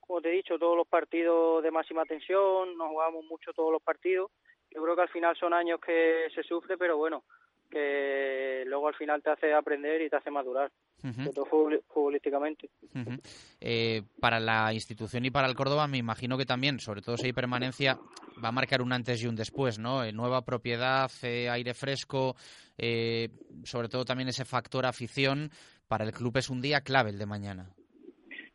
como 0.00 0.20
te 0.20 0.30
he 0.30 0.32
dicho, 0.32 0.58
todos 0.58 0.76
los 0.76 0.88
partidos 0.88 1.62
de 1.62 1.70
máxima 1.70 2.04
tensión, 2.04 2.76
nos 2.78 2.88
jugamos 2.88 3.24
mucho 3.26 3.52
todos 3.52 3.72
los 3.72 3.82
partidos. 3.82 4.30
Yo 4.70 4.82
creo 4.82 4.96
que 4.96 5.02
al 5.02 5.08
final 5.08 5.36
son 5.36 5.52
años 5.52 5.80
que 5.80 6.28
se 6.34 6.42
sufre, 6.42 6.78
pero 6.78 6.96
bueno, 6.96 7.24
que 7.70 8.64
luego 8.66 8.88
al 8.88 8.94
final 8.94 9.22
te 9.22 9.30
hace 9.30 9.52
aprender 9.52 10.02
y 10.02 10.08
te 10.08 10.16
hace 10.16 10.30
madurar, 10.30 10.70
uh 11.02 11.08
-huh. 11.08 11.34
todo 11.34 11.46
futbolísticamente. 11.88 12.68
Uh 12.94 12.98
-huh. 12.98 13.20
eh, 13.60 14.02
para 14.20 14.40
la 14.40 14.72
institución 14.72 15.24
y 15.24 15.30
para 15.30 15.48
el 15.48 15.54
Córdoba 15.54 15.86
me 15.86 15.98
imagino 15.98 16.36
que 16.36 16.44
también, 16.44 16.78
sobre 16.78 17.02
todo 17.02 17.16
si 17.16 17.26
hay 17.26 17.32
permanencia, 17.32 17.98
va 18.42 18.48
a 18.48 18.52
marcar 18.52 18.82
un 18.82 18.92
antes 18.92 19.22
y 19.22 19.26
un 19.26 19.36
después, 19.36 19.78
¿no? 19.78 20.04
Eh, 20.04 20.12
nueva 20.12 20.42
propiedad, 20.42 21.10
eh, 21.22 21.48
aire 21.48 21.74
fresco, 21.74 22.34
eh, 22.78 23.28
sobre 23.64 23.88
todo 23.88 24.04
también 24.04 24.28
ese 24.28 24.44
factor 24.44 24.86
afición, 24.86 25.50
para 25.88 26.04
el 26.04 26.12
club 26.12 26.36
es 26.36 26.50
un 26.50 26.60
día 26.60 26.80
clave 26.80 27.10
el 27.10 27.18
de 27.18 27.26
mañana. 27.26 27.70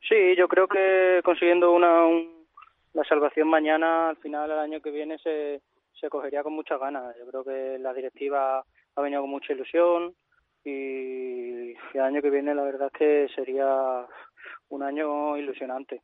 Sí, 0.07 0.35
yo 0.37 0.47
creo 0.47 0.67
que 0.67 1.21
consiguiendo 1.23 1.71
una 1.71 2.05
un, 2.05 2.45
la 2.93 3.03
salvación 3.05 3.47
mañana, 3.47 4.09
al 4.09 4.17
final 4.17 4.51
el 4.51 4.59
año 4.59 4.81
que 4.81 4.91
viene 4.91 5.17
se, 5.19 5.61
se 5.99 6.09
cogería 6.09 6.43
con 6.43 6.53
muchas 6.53 6.79
ganas. 6.79 7.15
Yo 7.17 7.25
creo 7.27 7.43
que 7.43 7.77
la 7.79 7.93
directiva 7.93 8.65
ha 8.95 9.01
venido 9.01 9.21
con 9.21 9.29
mucha 9.29 9.53
ilusión 9.53 10.13
y 10.63 11.71
el 11.71 12.01
año 12.01 12.21
que 12.21 12.29
viene 12.29 12.53
la 12.53 12.63
verdad 12.63 12.89
es 12.93 12.99
que 12.99 13.27
sería 13.35 14.05
un 14.69 14.83
año 14.83 15.37
ilusionante. 15.37 16.01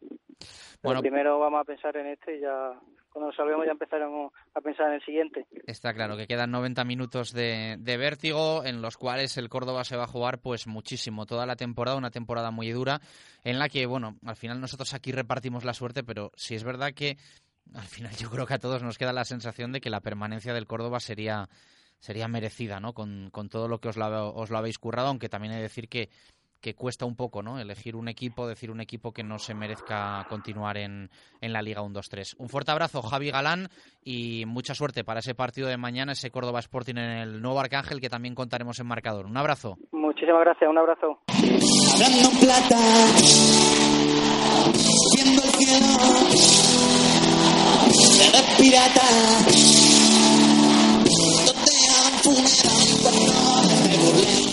Bueno, 0.83 1.01
primero 1.01 1.39
vamos 1.39 1.61
a 1.61 1.63
pensar 1.63 1.95
en 1.97 2.07
este 2.07 2.37
y 2.37 2.41
ya 2.41 2.73
cuando 3.09 3.27
nos 3.27 3.35
salvemos 3.35 3.65
ya 3.65 3.71
empezaremos 3.71 4.31
a 4.53 4.61
pensar 4.61 4.89
en 4.89 4.93
el 4.95 5.01
siguiente. 5.03 5.45
Está 5.65 5.93
claro 5.93 6.17
que 6.17 6.27
quedan 6.27 6.51
90 6.51 6.83
minutos 6.85 7.33
de, 7.33 7.77
de, 7.79 7.97
vértigo 7.97 8.63
en 8.63 8.81
los 8.81 8.97
cuales 8.97 9.37
el 9.37 9.49
Córdoba 9.49 9.83
se 9.83 9.95
va 9.95 10.03
a 10.03 10.07
jugar 10.07 10.39
pues 10.39 10.67
muchísimo 10.67 11.25
toda 11.25 11.45
la 11.45 11.55
temporada, 11.55 11.97
una 11.97 12.11
temporada 12.11 12.51
muy 12.51 12.69
dura 12.69 12.99
en 13.43 13.57
la 13.57 13.69
que, 13.69 13.85
bueno, 13.85 14.17
al 14.25 14.35
final 14.35 14.61
nosotros 14.61 14.93
aquí 14.93 15.11
repartimos 15.11 15.65
la 15.65 15.73
suerte, 15.73 16.03
pero 16.03 16.31
si 16.35 16.55
es 16.55 16.63
verdad 16.63 16.93
que 16.93 17.17
al 17.73 17.87
final 17.87 18.11
yo 18.15 18.29
creo 18.29 18.45
que 18.45 18.53
a 18.53 18.59
todos 18.59 18.83
nos 18.83 18.97
queda 18.97 19.13
la 19.13 19.25
sensación 19.25 19.71
de 19.71 19.81
que 19.81 19.89
la 19.89 20.01
permanencia 20.01 20.53
del 20.53 20.67
Córdoba 20.67 20.99
sería 20.99 21.49
sería 21.99 22.27
merecida, 22.27 22.79
¿no? 22.79 22.93
Con, 22.93 23.29
con 23.31 23.49
todo 23.49 23.67
lo 23.67 23.79
que 23.79 23.89
os 23.89 23.97
lo, 23.97 24.33
os 24.33 24.49
lo 24.49 24.57
habéis 24.57 24.79
currado, 24.79 25.09
aunque 25.09 25.29
también 25.29 25.53
he 25.53 25.57
de 25.57 25.63
decir 25.63 25.89
que 25.89 26.09
que 26.61 26.75
cuesta 26.75 27.05
un 27.05 27.15
poco, 27.15 27.41
¿no? 27.41 27.59
Elegir 27.59 27.95
un 27.95 28.07
equipo, 28.07 28.47
decir 28.47 28.71
un 28.71 28.81
equipo 28.81 29.11
que 29.11 29.23
no 29.23 29.39
se 29.39 29.53
merezca 29.53 30.25
continuar 30.29 30.77
en, 30.77 31.09
en 31.41 31.53
la 31.53 31.61
Liga 31.61 31.81
1-2-3. 31.81 32.35
Un 32.37 32.49
fuerte 32.49 32.71
abrazo, 32.71 33.01
Javi 33.01 33.31
Galán, 33.31 33.69
y 34.03 34.45
mucha 34.45 34.73
suerte 34.73 35.03
para 35.03 35.19
ese 35.19 35.35
partido 35.35 35.67
de 35.67 35.77
mañana, 35.77 36.13
ese 36.13 36.31
Córdoba 36.31 36.59
Sporting 36.59 36.95
en 36.95 37.11
el 37.11 37.41
nuevo 37.41 37.59
Arcángel, 37.59 38.01
que 38.01 38.09
también 38.09 38.35
contaremos 38.35 38.79
en 38.79 38.87
marcador. 38.87 39.25
Un 39.25 39.37
abrazo. 39.37 39.77
Muchísimas 39.91 40.41
gracias, 40.41 40.69
un 40.69 40.77
abrazo. 40.77 41.19
Hablando 41.93 42.29
plata, 42.39 42.79
viendo 45.15 45.43
el 45.43 45.49
cielo, 45.49 45.87
eres 48.27 48.57
pirata, 48.57 49.96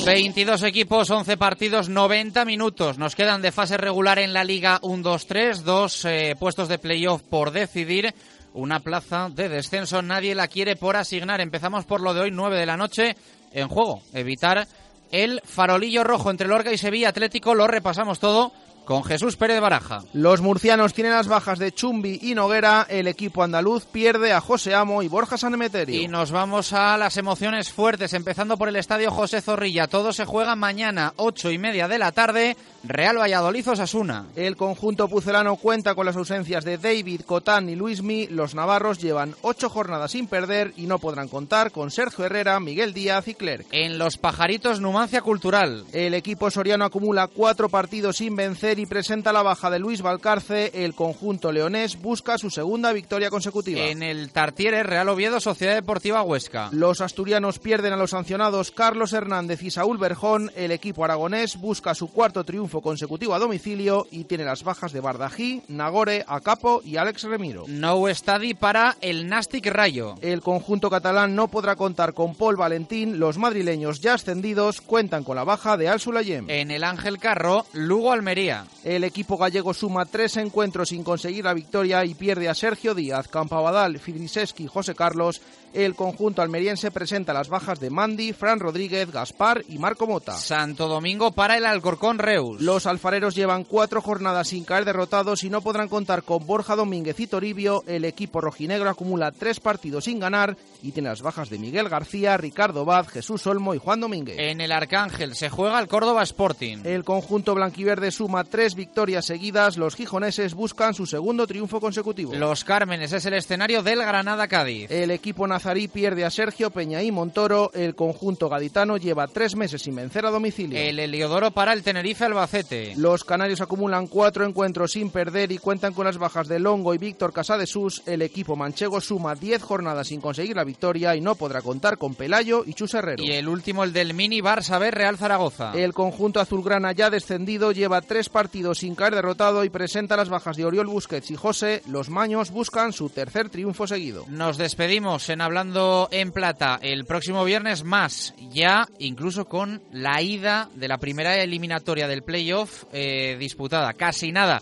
22 0.05 0.63
equipos, 0.65 1.11
11 1.11 1.37
partidos, 1.37 1.89
90 1.89 2.45
minutos. 2.45 2.99
Nos 2.99 3.17
quedan 3.17 3.41
de 3.41 3.53
fase 3.53 3.77
regular 3.77 4.19
en 4.19 4.33
la 4.33 4.45
Liga 4.45 4.79
1-2-3, 4.83 5.63
dos 5.63 6.05
eh, 6.05 6.37
puestos 6.39 6.69
de 6.69 6.79
playoff 6.79 7.23
por 7.23 7.51
decidir. 7.51 8.15
Una 8.53 8.81
plaza 8.81 9.29
de 9.31 9.49
descenso, 9.49 10.03
nadie 10.03 10.35
la 10.35 10.49
quiere 10.49 10.77
por 10.77 10.97
asignar. 10.97 11.41
Empezamos 11.41 11.87
por 11.87 12.01
lo 12.01 12.15
de 12.15 12.21
hoy, 12.21 12.31
9 12.31 12.59
de 12.59 12.67
la 12.67 12.77
noche, 12.77 13.17
en 13.53 13.69
juego. 13.69 14.03
Evitar 14.13 14.69
el 15.11 15.41
farolillo 15.45 16.05
rojo 16.05 16.31
entre 16.31 16.49
Lorca 16.49 16.73
y 16.73 16.79
Sevilla 16.79 17.09
Atlético. 17.09 17.55
Lo 17.55 17.67
repasamos 17.67 18.21
todo 18.21 18.53
con 18.85 19.05
Jesús 19.05 19.37
Pérez 19.37 19.61
Baraja. 19.61 20.03
Los 20.13 20.41
murcianos 20.41 20.95
tienen 20.95 21.13
las 21.13 21.29
bajas 21.29 21.59
de 21.59 21.73
Chumbi 21.73 22.19
y 22.23 22.35
Noguera. 22.35 22.87
El 22.89 23.07
equipo 23.07 23.43
andaluz 23.43 23.85
pierde 23.87 24.33
a 24.33 24.41
José 24.41 24.75
Amo 24.75 25.03
y 25.03 25.09
Borja 25.09 25.37
Sanemeterio. 25.37 26.01
Y 26.01 26.09
nos 26.09 26.31
vamos 26.31 26.73
a 26.73 26.97
las 26.97 27.17
emociones 27.17 27.73
fuertes, 27.73 28.13
empezando 28.13 28.57
por 28.57 28.69
el 28.69 28.77
estadio 28.77 29.11
José 29.11 29.41
Zorrilla. 29.41 29.87
Todo 29.87 30.13
se 30.13 30.25
juega 30.25 30.57
mañana, 30.57 31.13
ocho 31.17 31.51
y 31.51 31.59
media 31.59 31.89
de 31.89 31.99
la 31.99 32.13
tarde. 32.13 32.57
Real 32.87 33.17
Valladolid 33.17 33.67
Osasuna. 33.71 34.27
El 34.37 34.57
conjunto 34.57 35.09
pucelano 35.09 35.57
cuenta 35.57 35.95
con 35.95 36.05
las 36.05 36.17
ausencias 36.17 36.65
de 36.65 36.77
David, 36.77 37.23
Cotán 37.23 37.71
y 37.71 37.77
Luismi. 37.77 38.27
Los 38.27 38.55
navarros 38.55 38.99
llevan 38.99 39.35
ocho 39.41 39.71
jornadas 39.71 40.11
sin 40.11 40.27
perder 40.27 40.75
y 40.77 40.87
no 40.87 40.99
podrán 40.99 41.29
contar 41.29 41.71
con 41.71 41.91
Sergio 41.91 42.27
Herrera, 42.27 42.61
Miguel 42.61 42.93
Díaz 42.93 43.27
y 43.29 43.35
Clerc. 43.35 43.67
En 43.73 43.97
los 43.97 44.19
pajaritos 44.19 44.81
Numancia 44.81 45.23
Cultural. 45.23 45.85
El 45.93 46.13
equipo 46.13 46.51
soriano 46.51 46.85
acumula 46.85 47.29
cuatro 47.29 47.71
partidos 47.71 48.19
sin 48.19 48.37
vencer 48.37 48.74
y 48.79 48.87
presenta 48.87 49.33
la 49.33 49.43
baja 49.43 49.71
de 49.71 49.79
Luis 49.79 50.03
Valcarce. 50.03 50.71
El 50.75 50.95
conjunto 50.95 51.53
leonés 51.53 52.01
busca 52.01 52.39
su 52.39 52.51
segunda 52.51 52.93
victoria 52.93 53.31
consecutiva. 53.31 53.81
En 53.81 54.03
el 54.03 54.31
Tartiere 54.31 54.83
Real 54.83 55.09
Oviedo 55.09 55.41
Sociedad 55.41 55.75
Deportiva 55.75 56.23
Huesca. 56.23 56.69
Los 56.73 57.01
asturianos 57.01 57.59
pierden 57.59 57.93
a 57.93 57.97
los 57.97 58.11
sancionados 58.11 58.71
Carlos 58.71 59.13
Hernández 59.13 59.63
y 59.63 59.71
Saúl 59.71 59.99
Berjón. 59.99 60.51
El 60.57 60.71
equipo 60.71 61.05
aragonés 61.05 61.57
busca 61.57 61.95
su 61.95 62.09
cuarto 62.09 62.45
triunfo 62.45 62.81
consecutivo 62.81 63.35
a 63.35 63.39
domicilio 63.39 64.07
y 64.11 64.25
tiene 64.25 64.45
las 64.45 64.65
bajas 64.65 64.93
de 64.93 65.01
Bardají, 65.01 65.63
Nagore, 65.69 66.25
Acapo 66.27 66.81
y 66.85 66.97
Alex 66.97 67.25
Remiro. 67.25 67.65
No 67.69 68.09
estadi 68.09 68.55
para 68.55 68.97
el 69.01 69.29
Nastic 69.29 69.67
Rayo. 69.67 70.15
El 70.21 70.41
conjunto 70.41 70.91
catalán 70.91 71.35
no 71.35 71.49
podrá 71.49 71.77
contar 71.77 72.15
con 72.15 72.35
Paul 72.35 72.57
Valentín. 72.57 73.19
Los 73.19 73.39
madrileños 73.39 74.01
ya 74.01 74.15
ascendidos 74.15 74.81
cuentan 74.81 75.25
con 75.25 75.37
la 75.37 75.45
baja 75.45 75.77
de 75.77 75.89
Al 75.89 76.01
Sulayem. 76.01 76.49
En 76.49 76.71
el 76.71 76.85
Ángel 76.85 77.19
Carro, 77.19 77.67
Lugo 77.73 78.13
Almería. 78.13 78.64
El 78.85 79.05
equipo 79.05 79.37
gallego 79.37 79.73
suma 79.73 80.05
tres 80.05 80.37
encuentros 80.37 80.91
sin 80.91 81.05
conseguir 81.05 81.45
la 81.45 81.55
victoria 81.55 82.05
y 82.05 82.15
pierde 82.15 82.49
a 82.49 82.55
Sergio 82.55 82.95
Díaz, 82.95 83.29
Campabadal, 83.29 83.99
Fidriseski 83.99 84.67
José 84.67 84.95
Carlos. 84.95 85.41
El 85.75 85.97
conjunto 85.97 86.41
almeriense 86.41 86.93
presenta 86.93 87.33
las 87.33 87.49
bajas 87.49 87.81
de 87.81 87.91
Mandi, 87.91 88.33
Fran 88.33 88.61
Rodríguez, 88.61 89.11
Gaspar 89.11 89.65
y 89.69 89.79
Marco 89.79 90.07
Mota. 90.07 90.35
Santo 90.35 90.87
Domingo 90.87 91.33
para 91.33 91.57
el 91.57 91.67
Alcorcón 91.67 92.19
Reus. 92.19 92.61
Los 92.61 92.87
alfareros 92.87 93.35
llevan 93.35 93.65
cuatro 93.65 94.01
jornadas 94.01 94.49
sin 94.49 94.63
caer 94.63 94.85
derrotados 94.85 95.43
y 95.43 95.51
no 95.51 95.63
podrán 95.63 95.89
contar 95.89 96.23
con 96.23 96.47
Borja 96.47 96.77
Domínguez 96.77 97.19
y 97.19 97.27
Toribio. 97.27 97.83
El 97.89 98.05
equipo 98.05 98.41
rojinegro 98.41 98.89
acumula 98.89 99.33
tres 99.33 99.59
partidos 99.59 100.05
sin 100.05 100.21
ganar 100.21 100.57
y 100.81 100.93
tiene 100.93 101.09
las 101.09 101.23
bajas 101.23 101.51
de 101.51 101.59
Miguel 101.59 101.89
García, 101.89 102.37
Ricardo 102.37 102.85
Baz, 102.85 103.09
Jesús 103.09 103.45
Olmo 103.49 103.75
y 103.75 103.79
Juan 103.79 103.99
Domínguez. 103.99 104.37
En 104.39 104.61
el 104.61 104.71
Arcángel 104.71 105.35
se 105.35 105.51
juega 105.51 105.81
el 105.81 105.89
Córdoba 105.89 106.23
Sporting. 106.23 106.83
El 106.85 107.03
conjunto 107.03 107.53
blanquiverde 107.53 108.13
suma 108.13 108.45
tres 108.45 108.77
victorias 108.77 109.25
seguidas. 109.25 109.77
Los 109.77 109.97
gijoneses 109.97 110.55
buscan 110.55 110.95
su 110.95 111.05
segundo 111.05 111.49
triunfo 111.49 111.81
consecutivo. 111.81 112.33
Los 112.33 112.63
Cármenes 112.63 113.13
es 113.13 113.27
el 113.27 113.35
escenario 113.35 113.83
del 113.83 113.99
Granada 113.99 114.47
Cádiz. 114.47 114.89
El 114.89 115.11
equipo 115.11 115.49
nazarí 115.65 115.89
pierde 115.89 116.27
a 116.27 116.31
Sergio 116.31 116.69
Peña 116.69 117.03
y 117.03 117.11
Montoro. 117.11 117.71
El 117.73 117.95
conjunto 117.95 118.51
gaditano 118.51 118.99
lleva 118.99 119.29
tres 119.29 119.57
meses 119.57 119.81
sin 119.81 119.97
vencer 119.97 120.27
a 120.27 120.31
domicilio. 120.31 120.79
El 120.79 120.99
Heliodoro 120.99 121.53
para 121.53 121.73
el 121.73 121.83
Tenerife 121.83 122.27
Albacete. 122.27 122.93
Los 122.99 123.25
canarios 123.25 123.63
acumulan 123.63 124.07
cuatro 124.07 124.45
encuentros 124.45 124.93
sin 124.93 125.09
perder 125.09 125.53
y 125.53 125.59
cuentan 125.59 125.95
con 125.95 126.05
las 126.05 126.19
bajas 126.19 126.49
de 126.49 126.59
Longo 126.59 126.93
y 126.93 126.99
Víctor 126.99 127.33
Casadesús. 127.33 128.03
El 128.05 128.21
equipo 128.21 128.57
manchego 128.57 129.01
suma 129.01 129.35
10 129.37 129.63
jornadas 129.63 130.09
sin 130.09 130.21
conseguir 130.21 130.55
la 130.55 130.65
victoria 130.65 131.17
y 131.17 131.23
no 131.23 131.35
podrá 131.35 131.63
contar 131.63 131.97
con 131.97 132.15
Pelayo 132.15 132.63
y 132.67 132.75
Chus 132.75 132.93
Herrero. 132.93 133.25
Y 133.25 133.33
el 133.33 133.49
último, 133.49 133.85
el 133.85 133.95
del 133.95 134.13
Mini 134.13 134.43
Barça 134.43 134.79
B 134.79 134.91
Real 134.91 135.17
Zaragoza. 135.17 135.73
El 135.75 135.95
conjunto 135.95 136.41
azulgrana 136.41 136.93
ya 136.93 137.09
descendido 137.09 137.73
lleva 137.73 138.03
tres 138.03 138.29
partidos 138.29 138.81
sin 138.81 138.95
caer 138.95 139.15
derrotado 139.15 139.65
y 139.65 139.71
presenta 139.71 140.19
las 140.19 140.29
bajas 140.29 140.59
de 140.59 140.67
Oriol 140.67 140.89
Busquets 140.89 141.31
y 141.31 141.37
José. 141.37 141.81
Los 141.87 142.11
maños 142.11 142.51
buscan 142.51 142.93
su 142.93 143.09
tercer 143.09 143.49
triunfo 143.49 143.87
seguido. 143.87 144.27
Nos 144.29 144.59
despedimos 144.59 145.31
en 145.31 145.41
hablando 145.55 146.09
en 146.11 146.33
plata. 146.33 146.81
El 146.83 147.05
próximo 147.05 147.45
viernes 147.45 147.85
más, 147.85 148.35
ya 148.51 148.89
incluso 148.99 149.45
con 149.45 149.85
la 149.93 150.21
ida 150.21 150.69
de 150.75 150.89
la 150.89 150.99
primera 150.99 151.37
eliminatoria 151.37 152.09
del 152.09 152.25
playoff 152.25 152.83
eh, 152.93 153.37
disputada. 153.39 153.93
Casi 153.93 154.33
nada. 154.33 154.61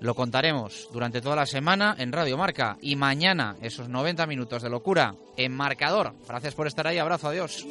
Lo 0.00 0.14
contaremos 0.14 0.86
durante 0.92 1.22
toda 1.22 1.34
la 1.34 1.46
semana 1.46 1.96
en 1.98 2.12
Radio 2.12 2.36
Marca 2.36 2.76
y 2.82 2.94
mañana 2.94 3.56
esos 3.62 3.88
90 3.88 4.26
minutos 4.26 4.62
de 4.62 4.68
locura 4.68 5.14
en 5.38 5.56
Marcador. 5.56 6.12
Gracias 6.28 6.54
por 6.54 6.66
estar 6.66 6.86
ahí, 6.86 6.98
abrazo, 6.98 7.28
adiós. 7.28 7.64